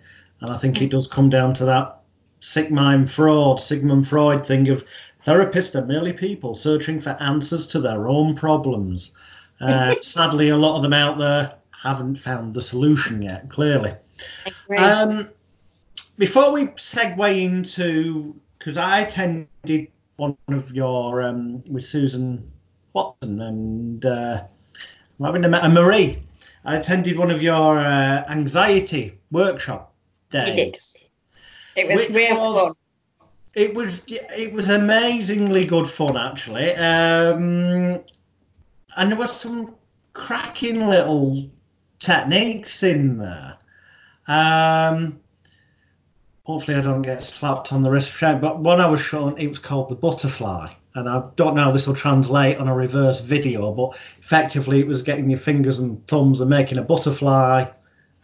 [0.42, 1.98] And I think it does come down to that
[2.40, 4.86] Sigmund Freud, Sigmund Freud thing of
[5.26, 9.14] therapists are merely people searching for answers to their own problems.
[9.60, 13.94] Uh, sadly, a lot of them out there haven't found the solution yet, clearly.
[14.78, 15.30] Um,
[16.18, 19.88] before we segue into, because I attended
[20.18, 22.52] one of your um, with Susan
[22.94, 24.44] Watson and uh,
[25.20, 26.24] I'm having a, and Marie.
[26.66, 29.94] I attended one of your uh, anxiety workshop
[30.30, 30.98] days.
[31.76, 32.74] It was real was- fun.
[33.56, 38.04] It was it was amazingly good fun actually, um,
[38.96, 39.74] and there was some
[40.14, 41.50] cracking little
[42.00, 43.57] techniques in there.
[44.28, 45.20] Um,
[46.44, 48.42] hopefully, I don't get slapped on the wrist for shame.
[48.42, 51.72] But one I was shown, it was called the butterfly, and I don't know how
[51.72, 56.06] this will translate on a reverse video, but effectively, it was getting your fingers and
[56.08, 57.66] thumbs and making a butterfly.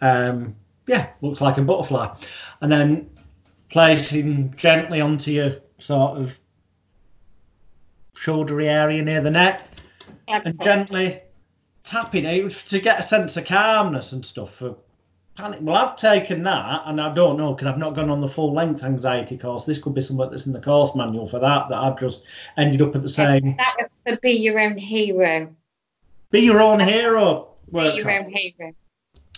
[0.02, 0.56] Um,
[0.88, 2.16] yeah, looks like a butterfly,
[2.62, 3.10] and then
[3.70, 6.38] placing gently onto your sort of
[8.16, 9.64] shouldery area near the neck
[10.28, 11.22] and gently
[11.84, 14.78] tapping it to get a sense of calmness and stuff for
[15.36, 15.60] panic.
[15.62, 18.54] Well, I've taken that, and I don't know because I've not gone on the full
[18.54, 19.66] length anxiety course.
[19.66, 22.24] This could be something that's in the course manual for that that I've just
[22.58, 23.56] ended up at the same.
[23.58, 25.54] That was for Be Your Own Hero.
[26.32, 28.12] Be your own hero Be Your workshop.
[28.12, 28.74] Own Hero.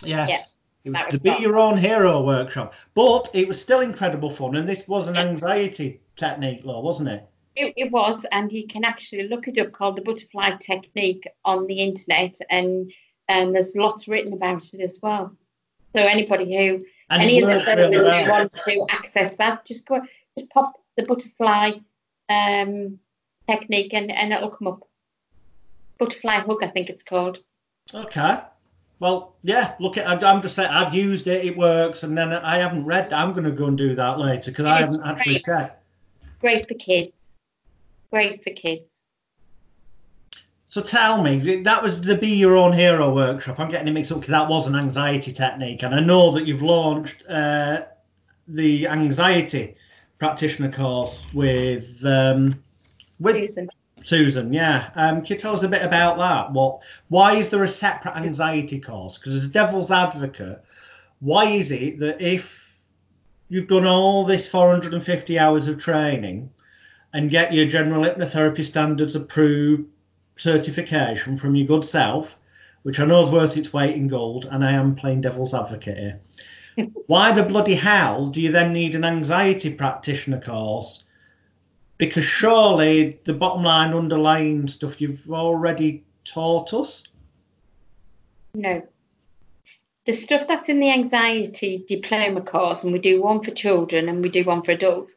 [0.02, 0.30] Yes.
[0.30, 0.44] Yeah,
[0.84, 1.42] It was the Be.
[1.42, 6.00] Your Own Hero workshop, but it was still incredible fun, and this was an anxiety
[6.16, 7.28] technique, law, wasn't it?
[7.54, 11.66] It, it was, and you can actually look it up called the butterfly technique on
[11.66, 12.92] the internet, and
[13.28, 15.36] and there's lots written about it as well.
[15.96, 20.02] So anybody who And any of the really who want to access that, just go
[20.36, 21.72] just pop the butterfly
[22.28, 22.98] um,
[23.48, 24.86] technique and, and it'll come up.
[25.98, 27.38] Butterfly hook, I think it's called.
[27.94, 28.40] Okay.
[29.00, 29.74] Well, yeah.
[29.80, 30.22] Look at.
[30.22, 30.68] I'm just saying.
[30.70, 31.46] I've used it.
[31.46, 33.14] It works, and then I haven't read.
[33.14, 35.82] I'm going to go and do that later because I haven't actually checked.
[36.40, 37.12] Great for kids.
[38.10, 38.84] Great for kids.
[40.68, 43.60] So tell me, that was the Be Your Own Hero workshop.
[43.60, 46.46] I'm getting it mixed up because that was an anxiety technique, and I know that
[46.46, 47.84] you've launched uh,
[48.48, 49.76] the anxiety
[50.18, 52.62] practitioner course with um,
[53.20, 53.68] with Susan.
[54.02, 54.52] Susan.
[54.52, 54.90] Yeah.
[54.96, 56.52] Um, can you tell us a bit about that?
[56.52, 56.82] What?
[57.08, 59.18] Why is there a separate anxiety course?
[59.18, 60.62] Because as a devil's advocate,
[61.20, 62.78] why is it that if
[63.48, 66.50] you've done all this 450 hours of training
[67.12, 69.88] and get your general hypnotherapy standards approved
[70.36, 72.36] certification from your good self,
[72.82, 75.98] which I know is worth its weight in gold, and I am playing devil's advocate
[75.98, 76.20] here.
[77.06, 81.04] Why the bloody hell do you then need an anxiety practitioner course?
[81.98, 87.04] Because surely the bottom line underlying stuff you've already taught us.
[88.54, 88.82] No.
[90.04, 94.22] The stuff that's in the anxiety diploma course, and we do one for children and
[94.22, 95.14] we do one for adults,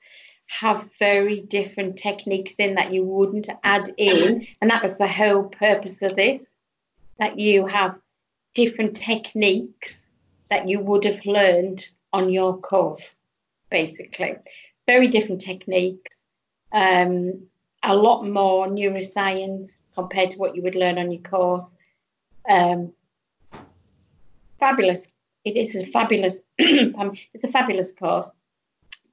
[0.50, 4.48] have very different techniques in that you wouldn't add in.
[4.60, 6.44] And that was the whole purpose of this
[7.20, 8.00] that you have
[8.56, 10.02] different techniques
[10.50, 13.14] that you would have learned on your course,
[13.70, 14.38] basically.
[14.88, 16.16] Very different techniques,
[16.72, 17.44] um,
[17.84, 21.66] a lot more neuroscience compared to what you would learn on your course.
[22.50, 22.92] Um,
[24.60, 25.06] fabulous.
[25.46, 26.38] It is a fabulous.
[26.60, 28.32] um, it's a fabulous course,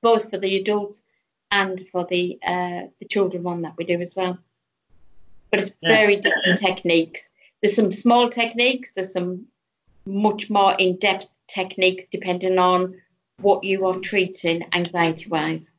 [0.01, 1.03] both for the adults
[1.51, 4.39] and for the uh, the children one that we do as well.
[5.51, 5.97] But it's Yeah.
[5.97, 7.23] very different techniques.
[7.61, 8.93] There's some small techniques.
[8.95, 9.47] There's some
[10.07, 13.01] much more in-depth techniques depending on
[13.41, 15.71] what you are treating anxiety-wise.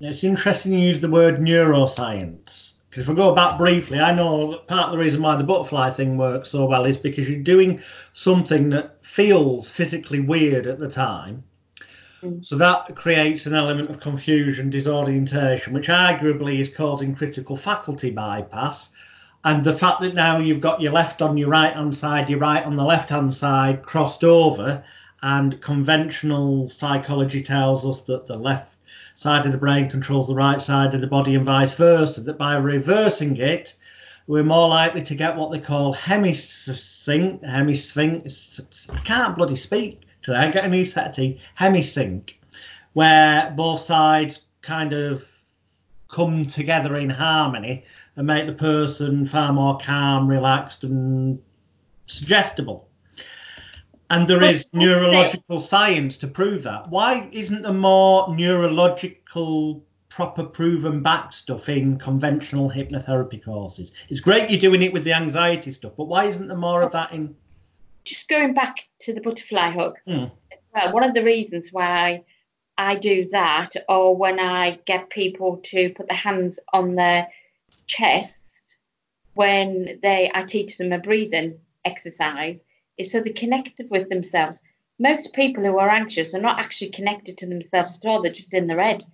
[0.00, 2.74] It's interesting you use the word neuroscience.
[2.88, 5.44] Because if I go back briefly, I know that part of the reason why the
[5.44, 10.78] butterfly thing works so well is because you're doing something that feels physically weird at
[10.78, 11.44] the time.
[12.22, 12.44] Mm.
[12.44, 18.92] So that creates an element of confusion, disorientation, which arguably is causing critical faculty bypass.
[19.44, 22.40] And the fact that now you've got your left on your right hand side, your
[22.40, 24.82] right on the left hand side crossed over,
[25.22, 28.76] and conventional psychology tells us that the left
[29.14, 32.38] side of the brain controls the right side of the body and vice versa, that
[32.38, 33.76] by reversing it,
[34.26, 40.38] we're more likely to get what they call hemisync, hemisync, I can't bloody speak today,
[40.38, 42.34] I get a new set of teeth, hemisync,
[42.92, 45.26] where both sides kind of
[46.10, 47.84] come together in harmony
[48.16, 51.40] and make the person far more calm, relaxed, and
[52.06, 52.88] suggestible.
[54.10, 56.88] And there is neurological science to prove that.
[56.88, 63.92] Why isn't there more neurological, proper proven back stuff in conventional hypnotherapy courses?
[64.08, 66.92] It's great you're doing it with the anxiety stuff, but why isn't there more of
[66.92, 67.36] that in?
[68.08, 69.98] Just going back to the butterfly hug.
[70.08, 70.30] Mm.
[70.74, 72.24] Well, one of the reasons why
[72.78, 77.28] I do that, or when I get people to put their hands on their
[77.86, 78.34] chest
[79.34, 82.60] when they I teach them a breathing exercise,
[82.96, 84.58] is so they're connected with themselves.
[84.98, 88.54] Most people who are anxious are not actually connected to themselves at all, they're just
[88.54, 89.04] in their head.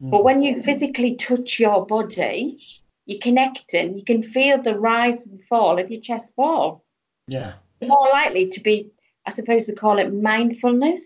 [0.00, 2.58] But when you physically touch your body,
[3.06, 6.84] you're connecting, you can feel the rise and fall of your chest wall.
[7.28, 7.54] Yeah.
[7.80, 8.90] More likely to be,
[9.26, 11.02] I suppose they call it mindfulness.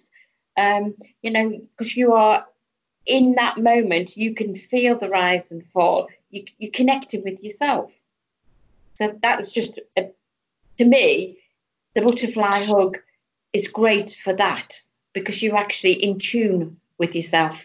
[0.56, 2.46] Um, you know, because you are
[3.06, 6.08] in that moment, you can feel the rise and fall.
[6.30, 7.90] You, you're connected with yourself.
[8.94, 10.10] So that was just, a,
[10.78, 11.38] to me,
[11.94, 12.98] the butterfly hug
[13.52, 14.80] is great for that
[15.12, 17.64] because you're actually in tune with yourself.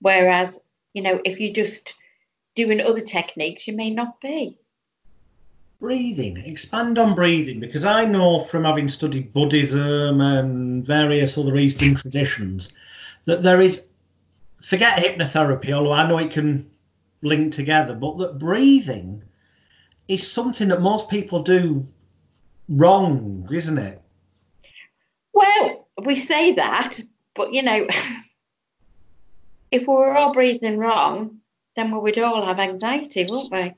[0.00, 0.58] Whereas,
[0.92, 1.94] you know, if you're just
[2.54, 4.58] doing other techniques, you may not be.
[5.80, 11.94] Breathing, expand on breathing, because I know from having studied Buddhism and various other Eastern
[11.94, 12.72] traditions
[13.24, 13.86] that there is,
[14.62, 16.70] forget hypnotherapy, although I know it can
[17.22, 19.22] link together, but that breathing
[20.06, 21.86] is something that most people do
[22.68, 24.02] wrong, isn't it?
[25.32, 27.00] Well, we say that,
[27.34, 27.86] but you know,
[29.70, 31.38] if we were all breathing wrong,
[31.76, 33.74] then we would all have anxiety, wouldn't we?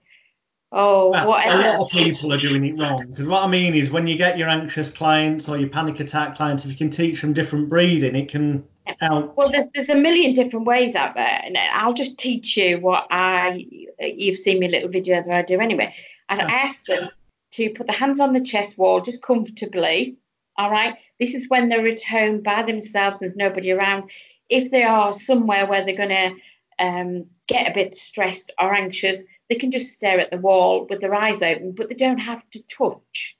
[0.74, 3.06] Oh, Well, a lot of people are doing it wrong.
[3.10, 6.34] Because what I mean is, when you get your anxious clients or your panic attack
[6.34, 8.64] clients, if you can teach them different breathing, it can
[9.00, 9.36] help.
[9.36, 13.06] Well, there's there's a million different ways out there, and I'll just teach you what
[13.10, 13.66] I.
[14.00, 15.94] You've seen me little video that I do anyway.
[16.30, 16.48] I Yeah.
[16.48, 17.10] ask them
[17.52, 20.16] to put the hands on the chest wall, just comfortably.
[20.56, 20.96] All right.
[21.20, 23.18] This is when they're at home by themselves.
[23.18, 24.10] There's nobody around.
[24.48, 26.34] If they are somewhere where they're gonna
[26.78, 29.22] um, get a bit stressed or anxious,
[29.52, 32.42] they can just stare at the wall with their eyes open, but they don't have
[32.48, 33.36] to touch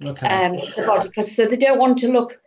[0.00, 0.28] Okay.
[0.28, 2.38] um, the body because so they don't want to look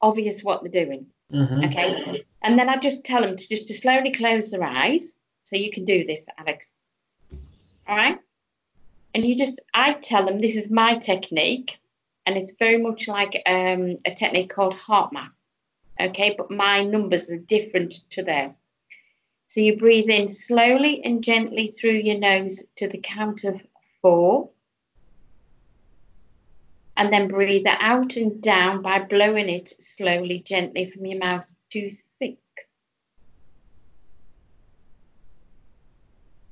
[0.00, 1.06] obvious what they're doing.
[1.32, 1.66] Mhm.
[1.66, 2.24] Okay.
[2.42, 5.16] And then I just tell them to just to slowly close their eyes.
[5.42, 6.70] So you can do this, Alex.
[7.88, 8.18] All right.
[9.14, 11.72] And you just, I tell them this is my technique,
[12.24, 15.32] and it's very much like um, a technique called HeartMath.
[15.98, 16.36] Okay.
[16.38, 18.56] But my numbers are different to theirs.
[19.48, 23.60] So you breathe in slowly and gently through your nose to the count of
[24.02, 24.50] four.
[26.96, 31.90] And then breathe out and down by blowing it slowly, gently from your mouth to
[32.18, 32.36] six.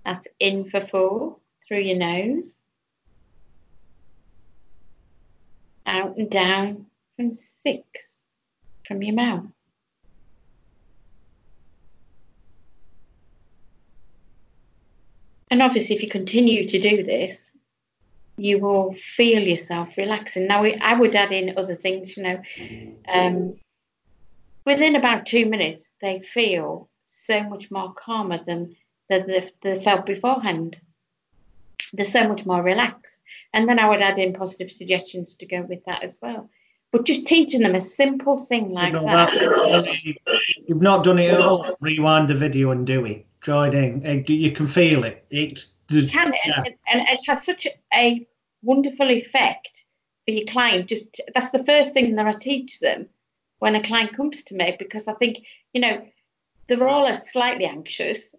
[0.05, 1.37] That's in for four
[1.67, 2.57] through your nose.
[5.85, 6.87] Out and down
[7.17, 7.85] from six
[8.87, 9.56] from your mouth.
[15.57, 17.51] And obviously, if you continue to do this,
[18.37, 20.47] you will feel yourself relaxing.
[20.47, 22.43] Now, I would add in other things, you know.
[23.09, 23.57] Um,
[24.67, 28.77] within about two minutes, they feel so much more calmer than,
[29.09, 30.79] than they, they felt beforehand.
[31.95, 33.19] They're so much more relaxed.
[33.55, 36.51] And then I would add in positive suggestions to go with that as well.
[36.93, 39.87] But just teaching them a simple thing like You know, that.
[40.67, 41.79] You've not done it at all.
[41.81, 43.25] Rewind the video and do it.
[43.49, 45.25] Eh, You can feel it.
[45.31, 46.63] It's the, can yeah.
[46.65, 48.27] and, and it has such a
[48.63, 49.85] wonderful effect
[50.25, 53.07] for your client just that's the first thing that i teach them
[53.61, 55.39] when a client comes to me because i think
[55.73, 56.05] you know
[56.67, 58.35] they're all slightly anxious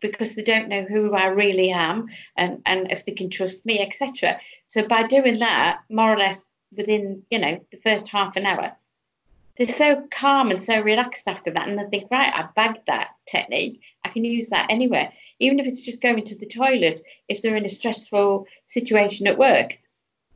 [0.00, 2.06] because they don't know who i really am
[2.36, 6.40] and and if they can trust me etc so by doing that more or less
[6.76, 8.72] within you know the first half an hour
[9.56, 13.10] they're so calm and so relaxed after that and they think right i bagged that
[13.26, 13.80] technique
[14.12, 17.64] can use that anywhere even if it's just going to the toilet, if they're in
[17.64, 19.76] a stressful situation at work,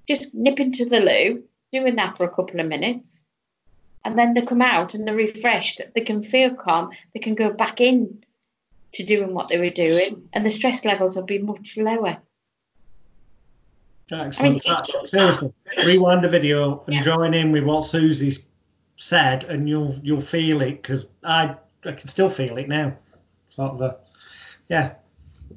[0.09, 3.24] just nip into the loo, doing that for a couple of minutes,
[4.05, 5.81] and then they come out and they're refreshed.
[5.95, 6.91] They can feel calm.
[7.14, 8.24] They can go back in
[8.95, 12.18] to doing what they were doing, and the stress levels will be much lower.
[14.11, 14.66] Excellent.
[14.68, 15.53] I mean, Seriously,
[15.85, 17.03] rewind the video and yeah.
[17.03, 18.45] join in with what Susie's
[18.97, 22.97] said, and you'll you'll feel it because I I can still feel it now.
[23.57, 23.96] Sort of a,
[24.68, 24.94] yeah.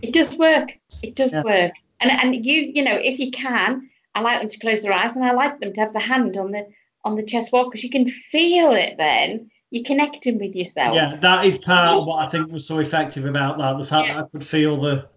[0.01, 0.77] It does work.
[1.03, 1.43] It does yeah.
[1.43, 1.73] work.
[1.99, 5.15] And and you you know if you can, I like them to close their eyes,
[5.15, 6.67] and I like them to have the hand on the
[7.03, 9.51] on the chest wall because you can feel it then.
[9.71, 10.95] You're connecting with yourself.
[10.95, 13.77] Yeah, that is part of what I think was so effective about that.
[13.77, 14.15] The fact yeah.
[14.15, 15.07] that I could feel the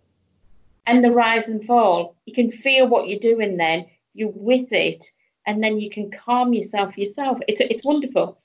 [0.87, 2.17] and the rise and fall.
[2.27, 3.87] You can feel what you're doing then.
[4.15, 5.05] You're with it,
[5.47, 7.39] and then you can calm yourself yourself.
[7.49, 8.39] It's it's wonderful,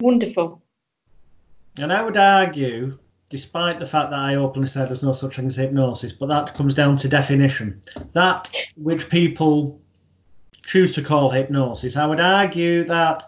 [0.00, 0.62] wonderful.
[1.78, 2.98] And I would argue,
[3.30, 6.54] despite the fact that I openly said there's no such thing as hypnosis, but that
[6.54, 7.80] comes down to definition.
[8.12, 9.80] That which people
[10.66, 13.22] choose to call hypnosis, I would argue that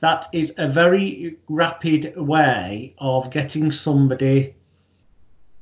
[0.00, 4.54] that is a very rapid way of getting somebody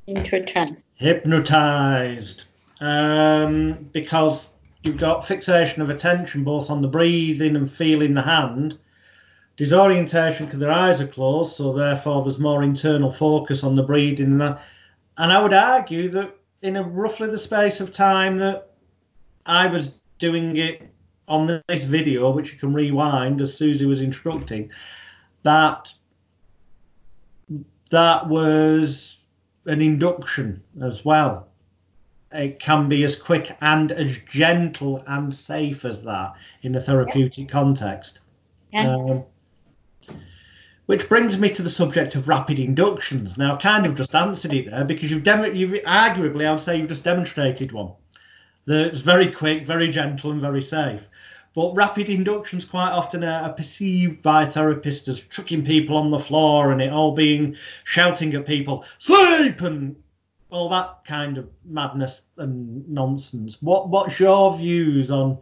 [0.07, 2.45] into a trance hypnotized
[2.81, 4.49] um, because
[4.83, 8.79] you've got fixation of attention both on the breathing and feeling the hand
[9.57, 14.33] disorientation because their eyes are closed so therefore there's more internal focus on the breathing
[14.33, 14.61] and that
[15.19, 18.73] and i would argue that in a roughly the space of time that
[19.47, 20.83] i was doing it
[21.29, 24.69] on this video which you can rewind as susie was instructing
[25.45, 25.93] that
[27.91, 29.21] that was
[29.67, 31.49] an induction as well.
[32.33, 37.49] It can be as quick and as gentle and safe as that in a therapeutic
[37.49, 38.21] context.
[38.73, 38.97] Yeah.
[38.97, 39.25] Um,
[40.87, 43.39] which brings me to the subject of rapid inductions.
[43.39, 46.61] Now, I've kind of just answered it there because you've, dem- you've arguably, I would
[46.61, 47.93] say, you've just demonstrated one
[48.67, 51.03] that's very quick, very gentle, and very safe.
[51.55, 56.73] But rapid inductions quite often are, perceived by therapists as chucking people on the floor
[56.73, 59.95] and it all being shouting at people, sleep, and
[60.51, 63.63] all that kind of madness and nonsense.
[63.63, 65.39] What What's your views on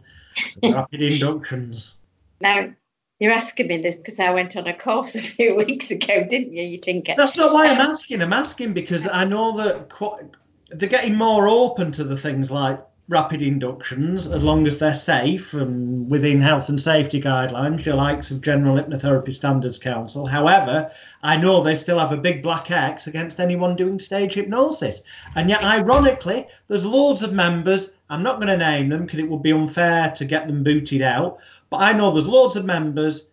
[0.61, 1.95] rapid inductions?
[2.41, 2.73] Now,
[3.19, 6.53] you're asking me this because I went on a course a few weeks ago, didn't
[6.53, 7.15] you, you Tinker?
[7.17, 8.21] That's not why I'm um, asking.
[8.21, 10.25] I'm asking because I know that quite,
[10.69, 15.53] they're getting more open to the things like rapid inductions as long as they're safe
[15.53, 20.25] and within health and safety guidelines, your likes of General Hypnotherapy Standards Council.
[20.25, 20.89] However,
[21.21, 25.01] I know they still have a big black X against anyone doing stage hypnosis.
[25.35, 29.29] And yet, ironically, there's loads of members, I'm not going to name them because it
[29.29, 31.39] would be unfair to get them booted out,
[31.73, 33.29] but I know there's loads of members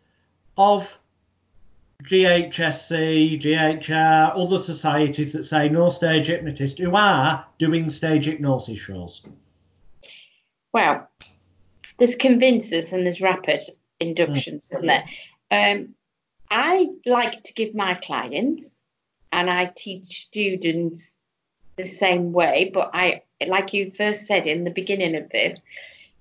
[0.56, 0.98] of
[2.04, 9.26] GHSC, GHR, other societies that say no stage hypnotist who are doing stage hypnosis shows.
[10.72, 11.06] Well,
[11.98, 13.62] there's convincers and there's rapid
[14.00, 14.72] inductions, mm.
[14.72, 15.04] isn't there?
[15.50, 15.94] Um,
[16.50, 18.74] I like to give my clients,
[19.32, 21.14] and I teach students
[21.76, 25.62] the same way, but I, like you first said in the beginning of this,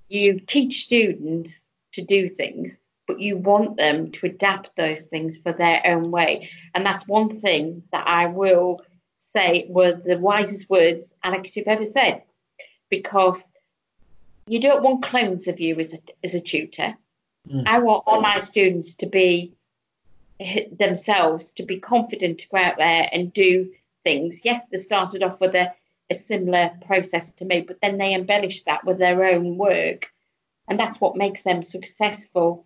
[0.09, 1.61] you teach students
[1.93, 2.77] to do things,
[3.07, 6.49] but you want them to adapt those things for their own way.
[6.75, 8.81] And that's one thing that I will
[9.33, 12.23] say were the wisest words Alex you've ever said,
[12.89, 13.43] because
[14.47, 16.95] you don't want clones of you as a, as a tutor.
[17.47, 17.63] Mm.
[17.67, 19.53] I want all my students to be
[20.71, 23.71] themselves, to be confident to go out there and do
[24.03, 24.41] things.
[24.43, 25.73] Yes, they started off with a,
[26.09, 30.07] a similar process to me, but then they embellish that with their own work.
[30.69, 32.65] And that's what makes them successful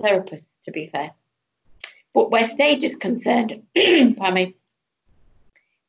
[0.00, 1.12] therapists, to be fair.
[2.14, 4.54] But where stage is concerned, pardon me,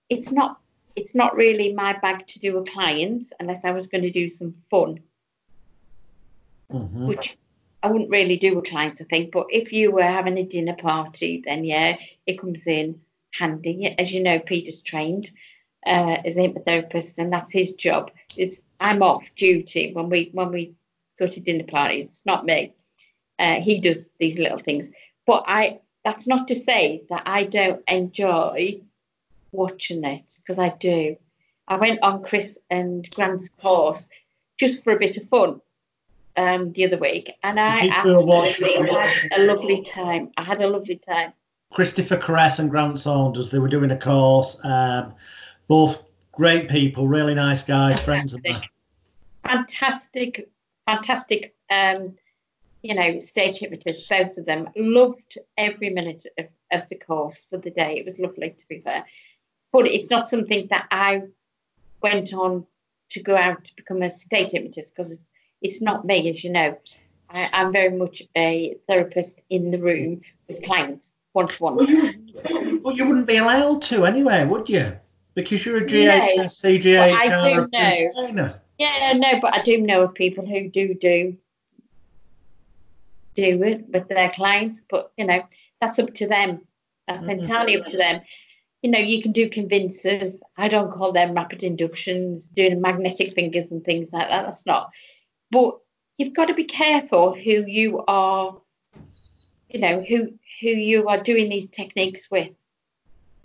[0.09, 0.59] it's not
[0.95, 4.29] it's not really my bag to do with clients unless I was going to do
[4.29, 5.01] some fun,
[6.71, 7.07] mm-hmm.
[7.07, 7.37] which
[7.83, 9.31] I wouldn't really do with clients, I think.
[9.31, 13.01] But if you were having a dinner party, then yeah, it comes in
[13.31, 13.93] handy.
[13.97, 15.29] As you know, Peter's trained
[15.85, 18.11] uh, as a hypnotherapist, and that's his job.
[18.37, 20.75] It's I'm off duty when we when we
[21.19, 22.05] go to dinner parties.
[22.05, 22.73] It's not me.
[23.37, 24.89] Uh, he does these little things,
[25.25, 25.79] but I.
[26.03, 28.81] That's not to say that I don't enjoy
[29.51, 31.15] watching it because I do.
[31.67, 34.07] I went on Chris and Grant's course
[34.57, 35.61] just for a bit of fun
[36.37, 40.31] um, the other week, and I absolutely had a lovely time.
[40.37, 41.33] I had a lovely time.
[41.73, 44.59] Christopher Caress and Grant Saunders, they were doing a course.
[44.63, 45.13] Um,
[45.67, 48.05] both great people, really nice guys, fantastic.
[48.05, 48.69] friends of mine.
[49.43, 50.49] Fantastic,
[50.85, 51.55] fantastic.
[51.69, 52.15] Um,
[52.81, 54.69] you know, stage hypnotists, both of them.
[54.75, 57.97] Loved every minute of, of the course for the day.
[57.97, 59.05] It was lovely, to be fair
[59.75, 61.23] but it's not something that I
[62.01, 62.65] went on
[63.09, 65.21] to go out to become a state hypnotist because it's,
[65.61, 66.77] it's not me, as you know.
[67.29, 71.75] I, I'm very much a therapist in the room with clients, one to one.
[72.83, 74.97] Well, you, wouldn't be allowed to anyway, would you?
[75.33, 78.11] Because you're a GHS, No, CGHR but I do know.
[78.13, 78.61] trainer.
[78.77, 81.37] Yeah, no, but I do know of people who do do
[83.35, 85.43] do it with their clients, but you know
[85.81, 86.67] that's up to them.
[87.07, 87.39] That's Mhm.
[87.39, 88.21] entirely up to them.
[88.81, 90.41] You know, you can do convincers.
[90.57, 94.45] I don't call them rapid inductions, doing magnetic fingers and things like that.
[94.45, 94.91] That's not.
[95.51, 95.79] But
[96.17, 98.61] you've got to be careful who you are.
[99.69, 102.51] You know who who you are doing these techniques with.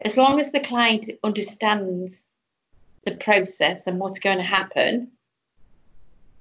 [0.02, 2.26] As long as the client understands
[3.04, 5.12] the process and what's going to happen,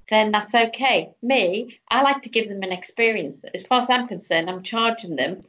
[0.10, 1.12] then that's okay.
[1.22, 3.44] Me, I like to give them an experience.
[3.54, 5.42] As far as I'm concerned, I'm charging them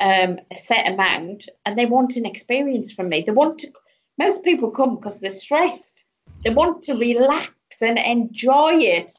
[0.00, 3.22] um, a set amount and they want an experience from me.
[3.24, 3.72] They want to,
[4.18, 6.04] most people come because they're stressed.
[6.44, 7.50] They want to relax
[7.80, 9.12] and enjoy it.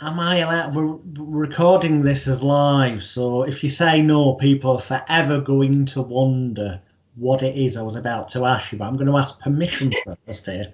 [0.00, 0.74] Am I allowed?
[0.74, 6.00] We're recording this as live, so if you say no, people are forever going to
[6.00, 6.80] wonder
[7.16, 8.78] what it is I was about to ask you.
[8.78, 9.92] But I'm going to ask permission
[10.26, 10.72] first here.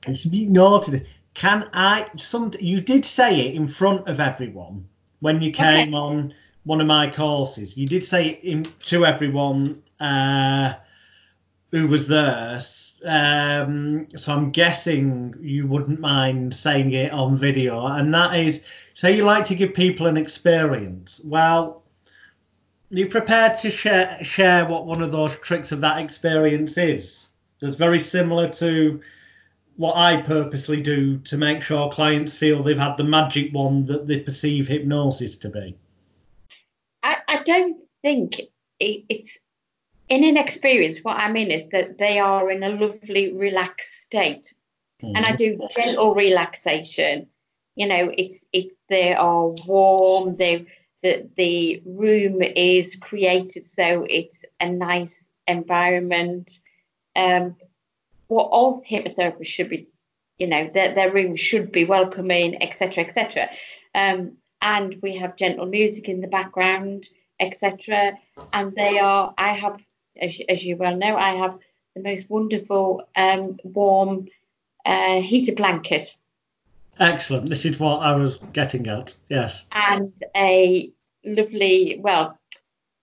[0.00, 2.08] Because you noted, can I?
[2.16, 4.86] Some you did say it in front of everyone
[5.20, 7.76] when you came on one of my courses.
[7.76, 10.74] You did say it in, to everyone uh,
[11.70, 12.60] who was there.
[13.04, 18.64] Um, so I'm guessing you wouldn't mind saying it on video, and that is,
[18.94, 21.20] say you like to give people an experience.
[21.24, 21.82] Well,
[22.90, 27.28] you prepared to share share what one of those tricks of that experience is?
[27.60, 29.00] That's very similar to
[29.80, 34.06] what I purposely do to make sure clients feel they've had the magic one that
[34.06, 35.74] they perceive hypnosis to be.
[37.02, 38.40] I, I don't think
[38.78, 39.38] it, it's
[40.10, 40.98] in an experience.
[41.02, 44.52] What I mean is that they are in a lovely, relaxed state,
[45.02, 47.28] and I do gentle relaxation.
[47.74, 50.36] You know, it's it's they are warm.
[50.36, 50.66] They
[51.02, 55.14] the the room is created so it's a nice
[55.46, 56.50] environment.
[57.16, 57.56] Um,
[58.30, 59.88] what all hypnotherapists should be,
[60.38, 63.50] you know, their their room should be welcoming, etc., etc.
[63.94, 67.08] Um, and we have gentle music in the background,
[67.38, 68.18] etc.
[68.52, 69.82] And they are, I have,
[70.20, 71.58] as, you- as you well know, I have
[71.94, 74.28] the most wonderful um, warm
[74.86, 76.14] uh, heated blanket
[76.98, 77.48] Excellent.
[77.48, 79.16] This is what I was getting at.
[79.30, 79.66] Yes.
[79.72, 80.92] and a
[81.24, 82.38] lovely, well,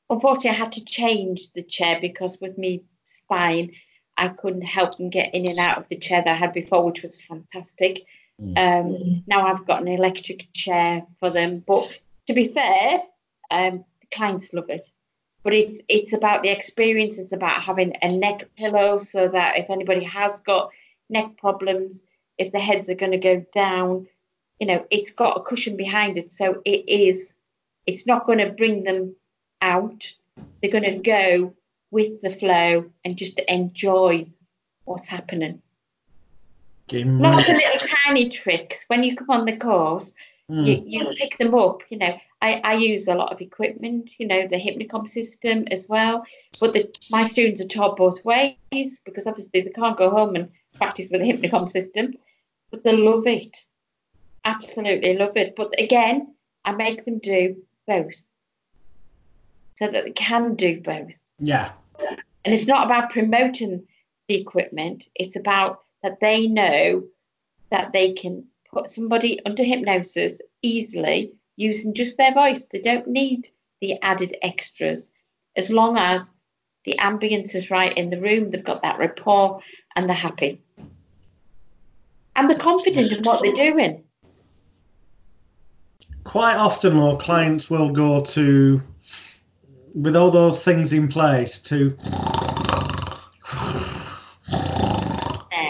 [0.10, 3.72] unfortunately, I had to change the chair because with me spine,
[4.18, 6.86] I couldn't help them get in and out of the chair that I had before,
[6.86, 8.05] which was fantastic.
[8.55, 11.91] Um, now I've got an electric chair for them, but
[12.28, 13.01] to be fair,
[13.49, 14.88] um, the clients love it.
[15.43, 17.18] But it's it's about the experience.
[17.18, 20.72] It's about having a neck pillow so that if anybody has got
[21.09, 22.01] neck problems,
[22.38, 24.07] if the heads are going to go down,
[24.59, 27.34] you know, it's got a cushion behind it, so it is.
[27.86, 29.15] It's not going to bring them
[29.61, 30.13] out.
[30.61, 31.55] They're going to go
[31.92, 34.28] with the flow and just enjoy
[34.86, 35.62] what's happening.
[36.88, 38.78] Give me- Lots of little tiny tricks.
[38.88, 40.12] When you come on the course,
[40.50, 40.66] Mm.
[40.66, 41.82] you, you pick them up.
[41.90, 45.90] You know, I, I use a lot of equipment, you know, the Hypnicom system as
[45.90, 46.24] well.
[46.62, 50.50] But the, my students are taught both ways because obviously they can't go home and
[50.76, 52.14] practice with the Hypnicom system,
[52.72, 53.58] but they love it.
[54.46, 55.54] Absolutely love it.
[55.58, 56.34] But again,
[56.64, 58.16] I make them do both
[59.76, 61.27] so that they can do both.
[61.40, 61.72] Yeah.
[62.46, 63.86] And it's not about promoting
[64.28, 67.04] the equipment, it's about that they know
[67.72, 72.66] that they can put somebody under hypnosis easily using just their voice.
[72.72, 73.50] They don't need
[73.82, 75.10] the added extras
[75.58, 76.30] as long as
[76.86, 79.60] the ambience is right in the room, they've got that rapport
[79.96, 80.62] and they're happy.
[82.36, 84.04] And they're confident in what they're doing.
[86.24, 88.82] Quite often, our clients will go to,
[90.02, 91.98] with all those things in place, to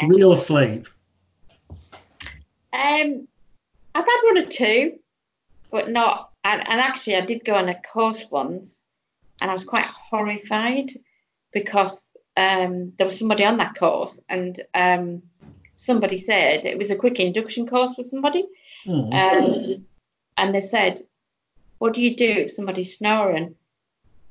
[0.07, 0.87] real sleep.
[2.73, 3.27] Um,
[3.95, 4.99] I've had one or two,
[5.71, 6.31] but not.
[6.43, 8.81] And, and actually, I did go on a course once,
[9.41, 10.91] and I was quite horrified
[11.53, 12.03] because
[12.35, 15.21] um, there was somebody on that course, and um,
[15.77, 18.45] somebody said it was a quick induction course with somebody,
[18.85, 19.13] Mm.
[19.13, 19.85] um,
[20.37, 21.01] and they said,
[21.79, 23.55] "What do you do if somebody's snoring?"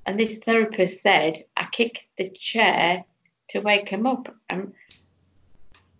[0.06, 3.04] And this therapist said, "I kicked the chair
[3.50, 4.72] to wake him up." And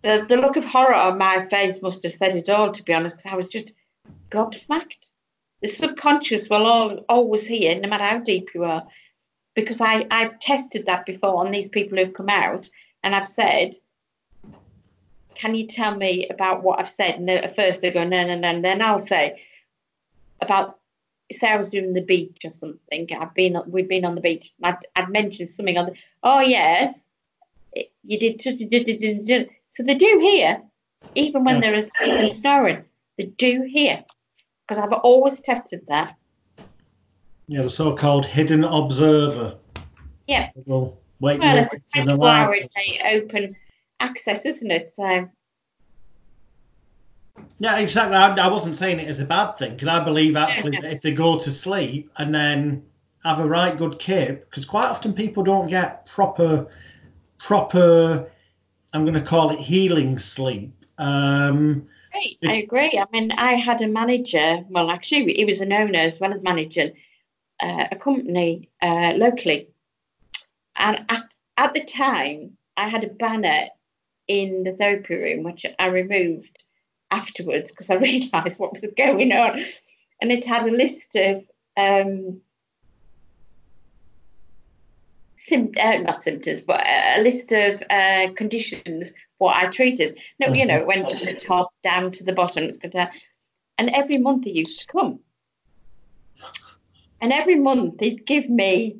[0.01, 2.93] the the look of horror on my face must have said it all, to be
[2.93, 3.73] honest, because I was just
[4.31, 5.11] gobsmacked.
[5.61, 8.87] The subconscious will all, always hear, no matter how deep you are,
[9.55, 12.69] because I I've tested that before on these people who've come out,
[13.03, 13.75] and I've said,
[15.35, 17.15] can you tell me about what I've said?
[17.15, 18.47] And at first they go, no, no, no.
[18.47, 19.43] And then I'll say
[20.41, 20.79] about
[21.31, 23.07] say I was doing the beach or something.
[23.19, 24.53] I've been we've been on the beach.
[24.63, 25.95] I'd, I'd mentioned something on the.
[26.23, 26.97] Oh yes,
[28.03, 28.41] you did.
[28.41, 30.61] So they do hear,
[31.15, 32.83] even when they're asleep and snoring.
[33.17, 34.03] They do hear,
[34.67, 36.15] because I've always tested that.
[37.47, 39.57] Yeah, the so-called hidden observer.
[40.27, 40.49] Yeah.
[40.65, 41.39] Well, wait.
[41.39, 42.57] Well, it's a 24-hour
[43.11, 43.55] open
[43.99, 44.93] access, isn't it?
[44.95, 45.29] So.
[47.59, 48.15] Yeah, exactly.
[48.15, 51.01] I, I wasn't saying it as a bad thing because I believe actually that if
[51.01, 52.83] they go to sleep and then
[53.23, 56.67] have a right good kip, because quite often people don't get proper,
[57.37, 58.29] proper,
[58.93, 60.73] I'm going to call it healing sleep.
[60.97, 62.97] Um, Right, I agree.
[62.97, 64.63] I mean, I had a manager.
[64.69, 66.93] Well, actually, he was an owner as well as managing
[67.59, 69.69] uh, a company uh, locally,
[70.75, 73.67] and at at the time, I had a banner
[74.27, 76.57] in the therapy room which I removed
[77.11, 79.63] afterwards because I realised what was going on,
[80.21, 81.43] and it had a list of
[81.77, 82.41] um,
[85.37, 90.17] sim- uh, not symptoms, but a list of uh, conditions what I treated.
[90.39, 92.69] No, you know, it went from the top down to the bottom.
[93.77, 95.19] And every month he used to come.
[97.21, 98.99] And every month he'd give me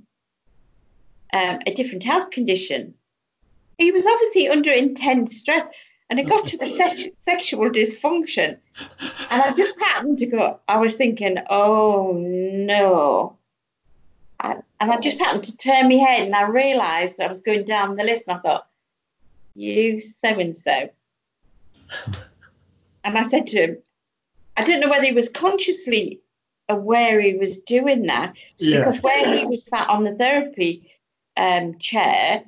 [1.33, 2.93] um, a different health condition.
[3.77, 5.65] He was obviously under intense stress,
[6.09, 8.57] and it got to the se- sexual dysfunction.
[9.29, 13.37] And I just happened to go, I was thinking, oh no.
[14.39, 17.95] And I just happened to turn my head and I realised I was going down
[17.95, 18.67] the list and I thought,
[19.55, 20.89] you so and so.
[23.03, 23.77] And I said to him,
[24.55, 26.21] I don't know whether he was consciously
[26.69, 28.79] aware he was doing that yeah.
[28.79, 30.91] because where he was sat on the therapy
[31.35, 32.43] um, chair,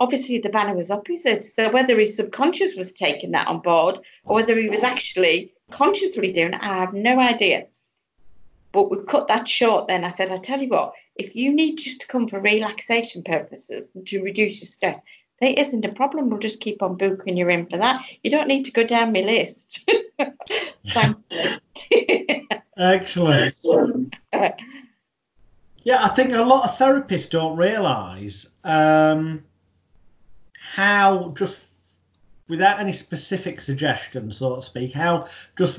[0.00, 1.44] obviously the banner was opposite.
[1.44, 6.32] So whether his subconscious was taking that on board or whether he was actually consciously
[6.32, 7.66] doing it, I have no idea.
[8.72, 10.04] But we cut that short then.
[10.04, 13.90] I said, I tell you what, if you need just to come for relaxation purposes
[14.06, 14.98] to reduce your stress,
[15.40, 16.28] there isn't a problem.
[16.28, 18.02] We'll just keep on booking you in for that.
[18.22, 19.80] You don't need to go down my list.
[22.76, 24.16] Excellent.
[25.84, 29.44] yeah, I think a lot of therapists don't realise um,
[30.74, 31.56] how just
[32.48, 35.78] without any specific suggestion, so to speak, how just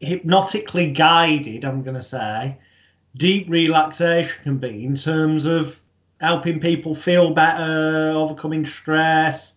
[0.00, 2.56] hypnotically guided, I'm going to say,
[3.16, 5.78] deep relaxation can be in terms of
[6.22, 9.52] helping people feel better, overcoming stress,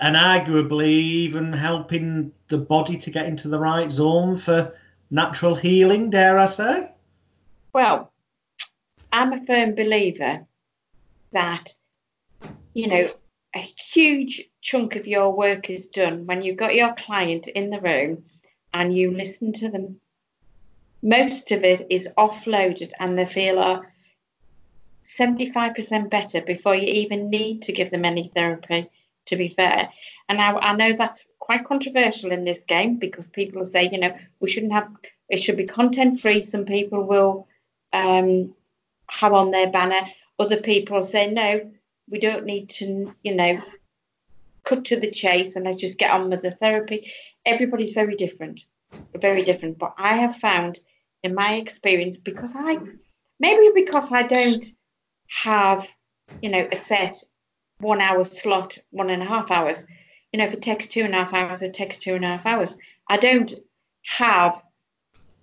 [0.00, 4.74] and arguably even helping the body to get into the right zone for
[5.10, 6.92] natural healing, dare I say?
[7.74, 8.10] Well,
[9.12, 10.46] I'm a firm believer
[11.32, 11.74] that,
[12.72, 13.10] you know,
[13.56, 17.80] a huge chunk of your work is done when you've got your client in the
[17.80, 18.24] room
[18.74, 19.98] and you listen to them.
[21.02, 23.90] Most of it is offloaded and they feel are
[25.04, 28.90] 75% better before you even need to give them any therapy,
[29.26, 29.88] to be fair.
[30.28, 34.14] And I, I know that's quite controversial in this game because people say, you know,
[34.38, 34.88] we shouldn't have,
[35.30, 36.42] it should be content free.
[36.42, 37.48] Some people will
[37.94, 38.54] um,
[39.08, 40.06] have on their banner.
[40.38, 41.70] Other people say, no,
[42.08, 43.60] we don't need to, you know,
[44.64, 47.12] cut to the chase and let's just get on with the therapy.
[47.44, 48.60] Everybody's very different,
[49.14, 49.78] very different.
[49.78, 50.78] But I have found
[51.22, 52.78] in my experience, because I,
[53.40, 54.64] maybe because I don't
[55.28, 55.88] have,
[56.42, 57.22] you know, a set
[57.78, 59.84] one hour slot, one and a half hours.
[60.32, 62.28] You know, if it takes two and a half hours, it takes two and a
[62.28, 62.76] half hours.
[63.08, 63.52] I don't
[64.02, 64.62] have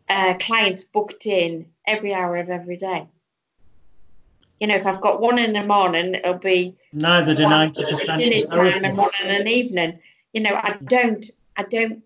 [0.10, 3.08] uh, clients booked in every hour of every day.
[4.64, 8.20] You know, if I've got one in the morning, it'll be neither do ninety percent
[8.20, 10.00] dinner time and one in an evening.
[10.32, 12.02] You know, I don't, I don't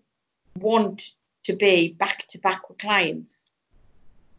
[0.58, 1.10] want
[1.44, 3.36] to be back to back with clients.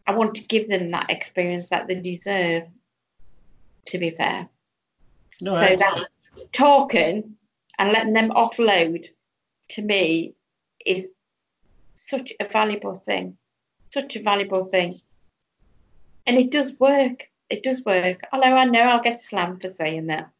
[0.06, 2.64] I want to give them that experience that they deserve
[3.86, 4.50] to be fair.
[5.40, 6.08] No, so that
[6.52, 7.36] talking
[7.78, 9.08] and letting them offload
[9.70, 10.34] to me
[10.84, 11.08] is
[11.94, 13.38] such a valuable thing.
[13.94, 14.92] Such a valuable thing.
[16.26, 17.29] And it does work.
[17.50, 18.20] It does work.
[18.32, 20.30] Although I know I'll get slammed for saying that.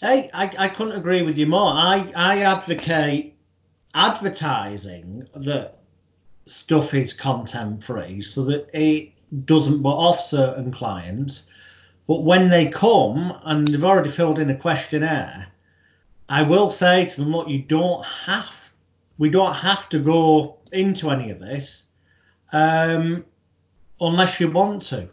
[0.00, 1.72] Hey, I, I couldn't agree with you more.
[1.72, 3.36] I, I advocate
[3.94, 5.78] advertising that
[6.46, 9.12] stuff is content free so that it
[9.44, 11.48] doesn't put off certain clients
[12.06, 15.46] but when they come and they've already filled in a questionnaire,
[16.28, 18.70] I will say to them, look, you don't have,
[19.18, 21.84] we don't have to go into any of this
[22.52, 23.24] um,
[24.00, 25.08] unless you want to.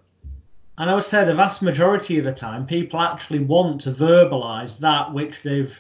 [0.80, 4.80] And I would say the vast majority of the time, people actually want to verbalise
[4.80, 5.78] that which they've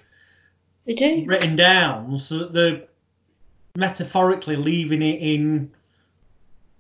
[0.86, 1.24] They do.
[1.26, 2.84] written down, so that they're
[3.78, 5.72] metaphorically leaving it in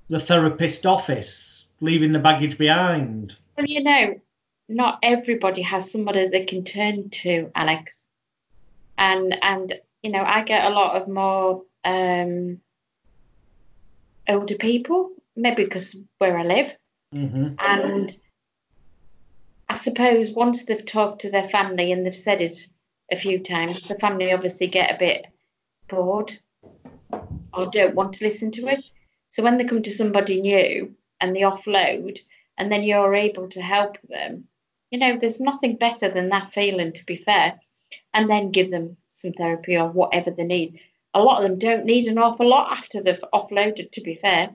[0.09, 3.37] the therapist office, leaving the baggage behind.
[3.55, 4.19] Well, you know,
[4.67, 8.05] not everybody has somebody they can turn to, Alex.
[8.97, 12.59] And and you know, I get a lot of more um,
[14.27, 16.75] older people, maybe because where I live,
[17.11, 18.17] hmm and
[19.67, 22.67] I suppose once they've talked to their family and they've said it
[23.11, 25.27] a few times, the family obviously get a bit
[25.87, 26.39] bored
[27.53, 28.85] or don't want to listen to it.
[29.29, 32.19] So when they come to somebody new and they offload,
[32.57, 34.45] and then you're able to help them,
[34.91, 37.59] you know, there's nothing better than that feeling, to be fair,
[38.13, 40.79] and then give them some therapy or whatever they need.
[41.13, 44.49] A lot of them don't need an awful lot after they've offloaded, to be fair.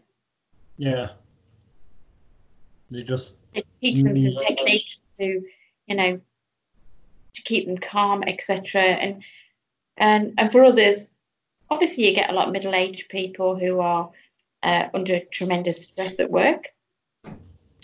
[0.77, 1.11] Yeah.
[2.95, 5.43] They just It teach them some techniques to,
[5.87, 6.21] you know,
[7.35, 8.83] to keep them calm, etc.
[8.83, 9.23] And
[9.97, 11.09] and and for others,
[11.71, 14.11] obviously you get a lot of middle-aged people who are
[14.63, 16.69] uh, under tremendous stress at work,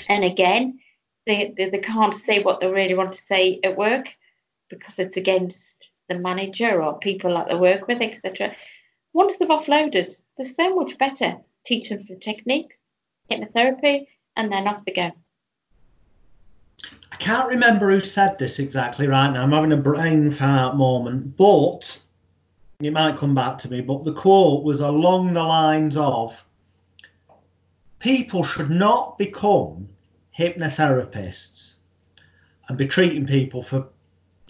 [0.09, 0.79] and again,
[1.27, 4.07] they, they they can't say what they really want to say at work
[4.69, 8.55] because it's against the manager or people that they work with, etc.
[9.13, 11.37] Once they've offloaded, they're so much better.
[11.67, 12.79] Teach them some techniques,
[13.29, 14.07] hypnotherapy,
[14.37, 15.11] and then off they go.
[17.12, 19.43] I can't remember who said this exactly right now.
[19.43, 22.01] I'm having a brain fart moment, but
[22.81, 23.81] it might come back to me.
[23.83, 26.43] But the quote was along the lines of
[27.99, 29.89] people should not become
[30.37, 31.74] hypnotherapists
[32.68, 33.89] and be treating people for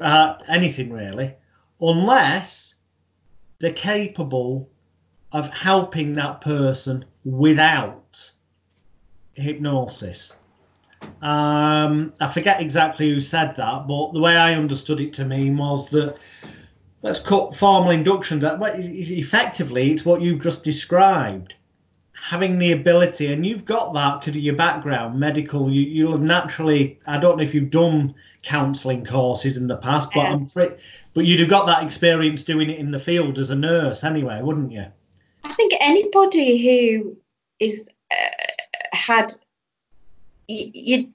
[0.00, 1.34] uh, anything really
[1.80, 2.76] unless
[3.58, 4.68] they're capable
[5.32, 8.30] of helping that person without
[9.34, 10.36] hypnosis.
[11.22, 15.56] Um, I forget exactly who said that, but the way I understood it to mean
[15.56, 16.16] was that
[17.02, 18.42] let's cut formal inductions.
[18.42, 21.54] That effectively, it's what you've just described.
[22.12, 25.70] Having the ability, and you've got that because of your background, medical.
[25.70, 26.98] You, you'll have naturally.
[27.06, 30.26] I don't know if you've done counselling courses in the past, but.
[30.26, 30.76] I'm pretty,
[31.14, 34.40] but you'd have got that experience doing it in the field as a nurse anyway,
[34.42, 34.84] wouldn't you?
[35.44, 36.58] I think anybody
[36.98, 37.16] who
[37.58, 37.88] is
[39.00, 39.34] had
[40.48, 41.14] you, you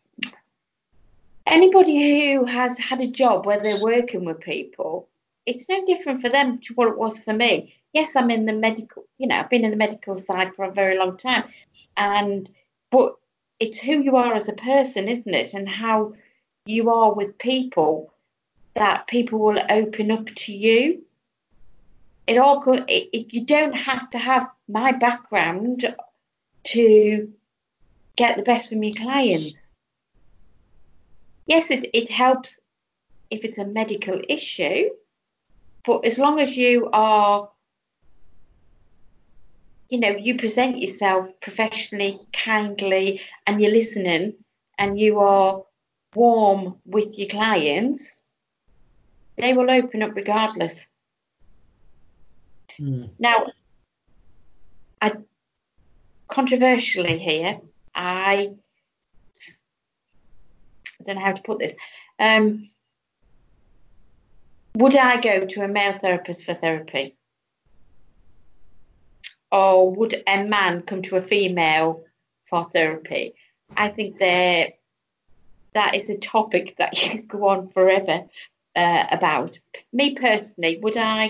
[1.45, 5.07] anybody who has had a job where they're working with people,
[5.45, 7.75] it's no different for them to what it was for me.
[7.93, 10.71] Yes, I'm in the medical, you know, I've been in the medical side for a
[10.71, 11.45] very long time,
[11.95, 12.49] and
[12.91, 13.15] but
[13.59, 16.13] it's who you are as a person, isn't it, and how
[16.65, 18.11] you are with people
[18.73, 21.05] that people will open up to you
[22.27, 25.95] it all it, it, you don't have to have my background
[26.63, 27.31] to
[28.15, 29.57] get the best from your clients.
[31.45, 32.57] Yes, it, it helps
[33.29, 34.89] if it's a medical issue,
[35.85, 37.49] but as long as you are,
[39.89, 44.33] you know, you present yourself professionally, kindly, and you're listening
[44.77, 45.63] and you are
[46.15, 48.09] warm with your clients,
[49.37, 50.87] they will open up regardless.
[52.79, 53.09] Mm.
[53.19, 53.47] Now,
[55.01, 55.13] I
[56.27, 57.59] controversially here,
[57.95, 58.55] I
[61.05, 61.75] don't know how to put this.
[62.19, 62.69] Um,
[64.75, 67.15] would I go to a male therapist for therapy?
[69.51, 72.03] Or would a man come to a female
[72.49, 73.35] for therapy?
[73.75, 74.73] I think there
[75.73, 78.25] that is a topic that you could go on forever
[78.75, 79.59] uh, about.
[79.93, 81.29] Me personally, would I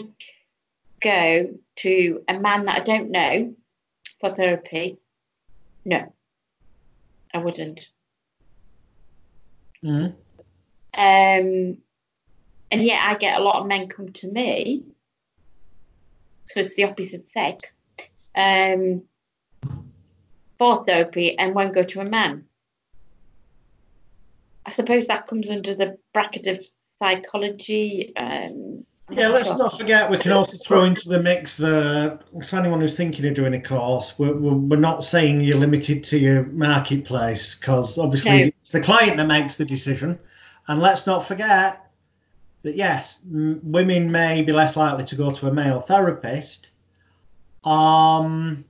[1.02, 3.56] go to a man that I don't know
[4.20, 4.98] for therapy?
[5.84, 6.12] No,
[7.36, 7.90] I wouldn't.
[9.84, 10.16] Mm.
[10.98, 11.78] Um,
[12.72, 14.84] and yet I get a lot of men come to me,
[16.46, 17.74] so it's the opposite sex,
[18.36, 19.04] um,
[20.58, 22.46] for therapy and won't go to a man.
[24.66, 26.66] I suppose that comes under the bracket of
[27.00, 28.16] psychology.
[28.16, 32.82] Um, Yeah, let's not forget we can also throw into the mix the for anyone
[32.82, 37.54] who's thinking of doing a course, we're, we're, not saying you're limited to your marketplace
[37.54, 38.46] because obviously No.
[38.48, 40.18] it's the client that makes the decision.
[40.68, 41.86] And let's not forget
[42.64, 46.72] that yes, m- women may be less likely to go to a male therapist,
[47.64, 48.66] um,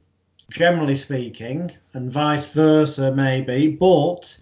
[0.49, 4.37] generally speaking, and vice versa maybe, but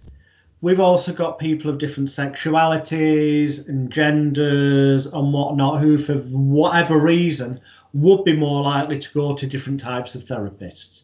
[0.64, 7.60] we've also got people of different sexualities and genders and whatnot who, for whatever reason,
[7.92, 11.02] would be more likely to go to different types of therapists.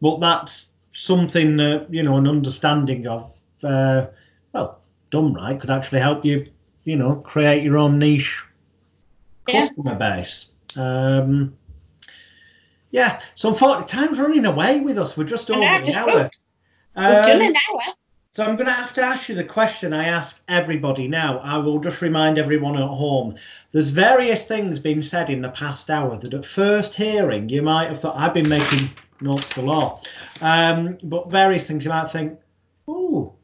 [0.00, 3.32] But that's something that, you know, an understanding of
[3.62, 4.06] uh,
[4.52, 4.80] well,
[5.10, 6.44] done right, could actually help you,
[6.82, 8.44] you know, create your own niche
[9.46, 9.60] Yeah.
[9.60, 10.52] customer base.
[10.76, 11.56] Um,
[12.90, 15.16] yeah, so unfortunately, time's running away with us.
[15.16, 16.28] We're just over the hour.
[16.96, 17.94] done Um, an hour.
[18.32, 21.38] So I'm going to have to ask you the question I ask everybody now.
[21.38, 23.34] I will just remind everyone at home.
[23.72, 27.88] There's various things being said in the past hour that at first hearing you might
[27.88, 28.88] have thought I've been making
[29.20, 30.00] notes galore.
[30.42, 32.38] Um, but various things you might think,
[32.86, 33.34] oh,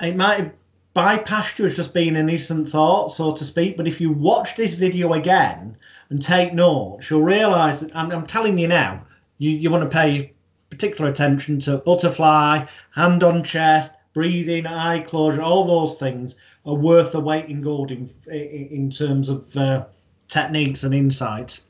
[0.00, 0.52] it might have
[0.96, 3.76] bypassed you as just being an innocent thought, so to speak.
[3.76, 5.76] But if you watch this video again
[6.08, 9.04] and take notes, you'll realise that I'm, I'm telling you now,
[9.36, 10.32] you, you want to pay
[10.70, 16.36] particular attention to butterfly, hand on chest, breathing, eye closure, all those things
[16.66, 19.84] are worth the weight in gold in, in, terms of uh,
[20.28, 21.62] techniques and insights.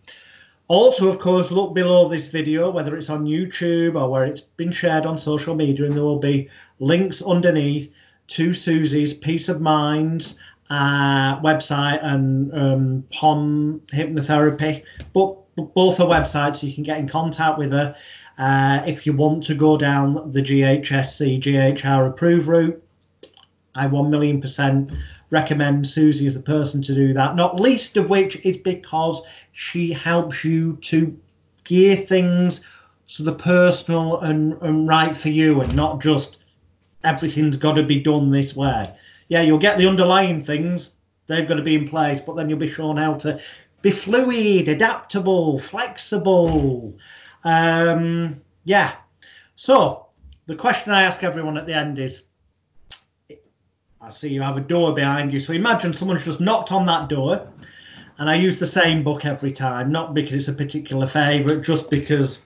[0.69, 4.73] Also, of course, look below this video, whether it's on YouTube or where it's been
[4.73, 7.93] shared on social media, and there will be links underneath
[8.29, 14.85] to Susie's Peace of Minds uh, website and um, POM Hypnotherapy.
[15.13, 15.37] But,
[15.75, 17.97] both are websites, you can get in contact with her
[18.39, 22.83] uh, if you want to go down the GHSC, GHR approved route.
[23.75, 24.91] I 1 million percent
[25.31, 29.23] recommend Susie as the person to do that, not least of which is because
[29.53, 31.17] she helps you to
[31.65, 32.63] gear things
[33.07, 36.39] so the personal and, and right for you and not just
[37.05, 38.95] everything's got to be done this way.
[39.29, 40.93] Yeah, you'll get the underlying things,
[41.27, 43.41] they've got to be in place, but then you'll be shown how to
[43.83, 46.97] be fluid, adaptable, flexible.
[47.45, 48.93] Um, yeah.
[49.57, 50.07] So
[50.47, 52.25] the question I ask everyone at the end is
[54.01, 55.41] I see you have a door behind you.
[55.41, 57.47] So imagine someone's just knocked on that door,
[58.19, 61.91] and I use the same book every time, not because it's a particular favourite, just
[61.91, 62.43] because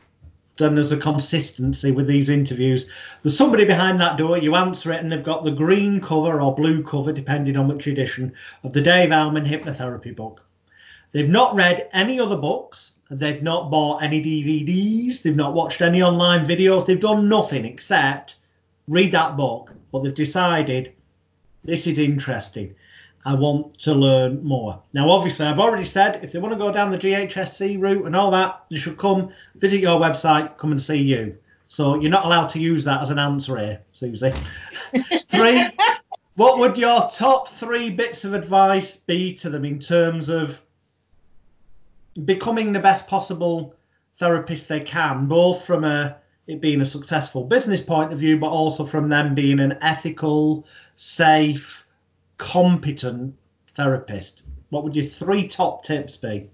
[0.57, 2.91] then there's a consistency with these interviews.
[3.23, 6.55] There's somebody behind that door, you answer it, and they've got the green cover or
[6.55, 8.33] blue cover, depending on which edition,
[8.65, 10.43] of the Dave Elman hypnotherapy book.
[11.13, 12.95] They've not read any other books.
[13.11, 15.23] They've not bought any DVDs.
[15.23, 16.87] They've not watched any online videos.
[16.87, 18.37] They've done nothing except
[18.89, 19.73] read that book.
[19.93, 20.95] But they've decided
[21.65, 22.75] this is interesting.
[23.25, 24.83] I want to learn more.
[24.95, 28.17] Now, obviously, I've already said if they want to go down the GHSC route and
[28.17, 31.37] all that, they should come visit your website, come and see you.
[31.67, 34.33] So you're not allowed to use that as an answer here, Susie.
[35.29, 35.69] three.
[36.35, 40.61] What would your top three bits of advice be to them in terms of
[42.25, 43.75] becoming the best possible
[44.19, 48.51] therapist they can, both from a it being a successful business point of view, but
[48.51, 51.87] also from them being an ethical, safe,
[52.37, 53.35] competent
[53.77, 54.43] therapist.
[54.71, 56.51] What would your three top tips be?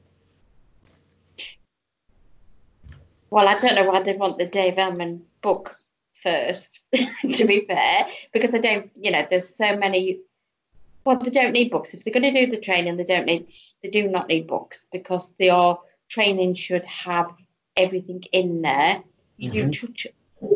[3.31, 5.75] Well, I don't know why they want the Dave Elman book
[6.23, 10.21] first, to be fair, because I don't, you know, there's so many.
[11.05, 11.95] Well, they don't need books.
[11.95, 14.85] If they're going to do the training, they don't need, they do not need books
[14.93, 15.77] because their
[16.09, 17.31] training should have
[17.77, 19.03] everything in there.
[19.37, 19.53] You Mhm.
[19.53, 20.07] do touch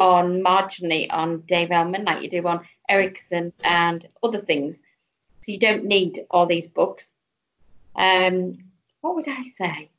[0.00, 4.76] on marginally on Dave Elman, like you do on Erickson and other things.
[5.42, 7.10] So you don't need all these books.
[7.94, 8.58] Um,
[9.00, 9.90] what would I say?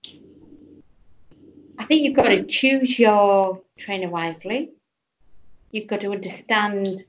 [1.77, 4.71] I think you've got to choose your trainer wisely.
[5.71, 7.03] You've got to understand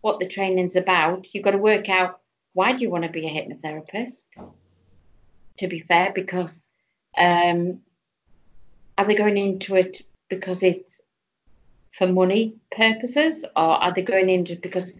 [0.00, 1.32] what the training's about.
[1.34, 2.20] You've got to work out
[2.52, 4.24] why do you want to be a hypnotherapist.
[5.58, 6.58] To be fair, because
[7.16, 7.80] um,
[8.96, 11.00] are they going into it because it's
[11.92, 14.92] for money purposes, or are they going into it because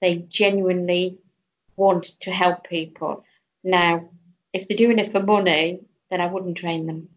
[0.00, 1.18] they genuinely
[1.76, 3.24] want to help people?
[3.62, 4.08] Now,
[4.52, 7.08] if they're doing it for money, then I wouldn't train them.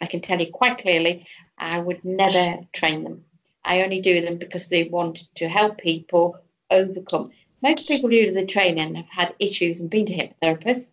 [0.00, 1.26] I can tell you quite clearly,
[1.58, 3.24] I would never train them.
[3.64, 6.38] I only do them because they want to help people
[6.70, 7.30] overcome.
[7.64, 10.90] Most people who do the training have had issues and been to hypnotherapists.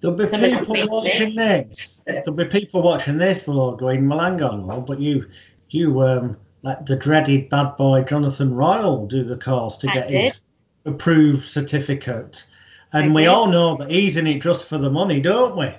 [0.00, 2.02] There'll be Some people watching this.
[2.04, 5.28] There'll be people watching this, Lord, going, well, hang on, Lord, but you,
[5.70, 10.08] you um, let the dreaded bad boy Jonathan Royle do the course to I get
[10.08, 10.24] did.
[10.24, 10.42] his
[10.84, 12.44] approved certificate.
[12.92, 13.28] And I we did.
[13.28, 15.72] all know that he's in it just for the money, don't we?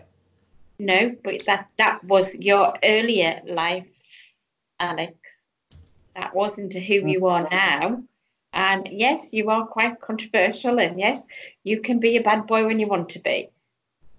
[0.79, 3.87] No, but that that was your earlier life,
[4.79, 5.17] Alex.
[6.15, 8.01] That wasn't who you are now.
[8.53, 11.21] And yes, you are quite controversial, and yes,
[11.63, 13.49] you can be a bad boy when you want to be.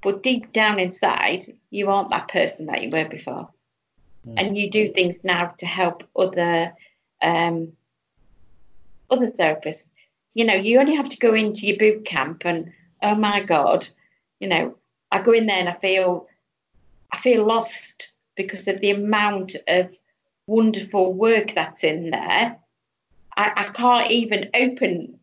[0.03, 3.49] But deep down inside, you aren't that person that you were before.
[4.27, 4.35] Mm.
[4.37, 6.75] And you do things now to help other
[7.23, 7.73] um,
[9.11, 9.85] other therapists.
[10.35, 13.87] You know, you only have to go into your boot camp and oh my God,
[14.41, 14.77] you know,
[15.13, 16.27] I go in there and I feel
[17.13, 19.97] I feel lost because of the amount of
[20.47, 22.59] wonderful work that's in there.
[23.37, 25.19] I, I can't even open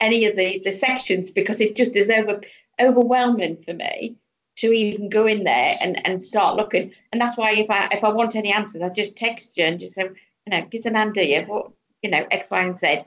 [0.00, 2.40] any of the, the sections because it just is over
[2.80, 4.16] overwhelming for me
[4.56, 6.92] to even go in there and, and start looking.
[7.12, 9.80] And that's why if I if I want any answers, I just text you and
[9.80, 11.70] just say, you know, give an idea what
[12.02, 13.00] you know X, Y, and Z.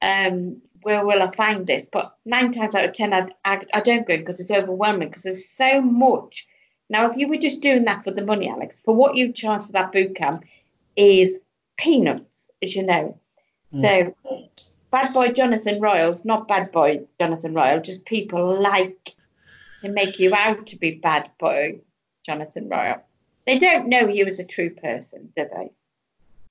[0.00, 1.86] Um, where will I find this?
[1.86, 5.22] But nine times out of ten, I, I, I don't go because it's overwhelming because
[5.22, 6.46] there's so much.
[6.90, 9.64] Now, if you were just doing that for the money, Alex, for what you charge
[9.64, 10.44] for that boot camp
[10.96, 11.38] is
[11.78, 13.18] peanuts, as you know.
[13.74, 13.80] Mm.
[13.80, 14.46] So,
[14.90, 19.14] bad boy Jonathan Royle's, not bad boy Jonathan Royle, just people like
[19.82, 21.80] to make you out to be bad boy
[22.24, 23.02] Jonathan Royle.
[23.46, 25.70] They don't know you as a true person, do they?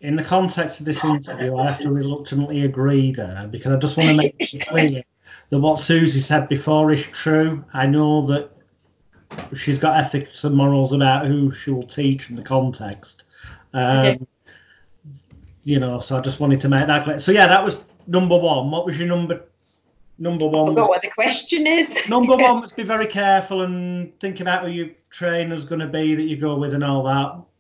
[0.02, 3.98] in the context of this interview, I have to reluctantly agree there because I just
[3.98, 5.03] want to make it clear
[5.49, 7.64] that what Susie said before is true.
[7.73, 8.49] I know that
[9.56, 13.26] she's got ethics and morals about who she will teach in the context.
[13.73, 14.19] Um, okay.
[15.64, 17.20] You know, so I just wanted to make that clear.
[17.20, 17.78] So yeah, that was
[18.08, 18.72] number one.
[18.72, 19.44] What was your number?
[20.18, 20.70] Number one.
[20.70, 21.92] I forgot what the question is.
[22.10, 26.16] number one was be very careful and think about who your trainer's going to be
[26.16, 27.44] that you go with and all that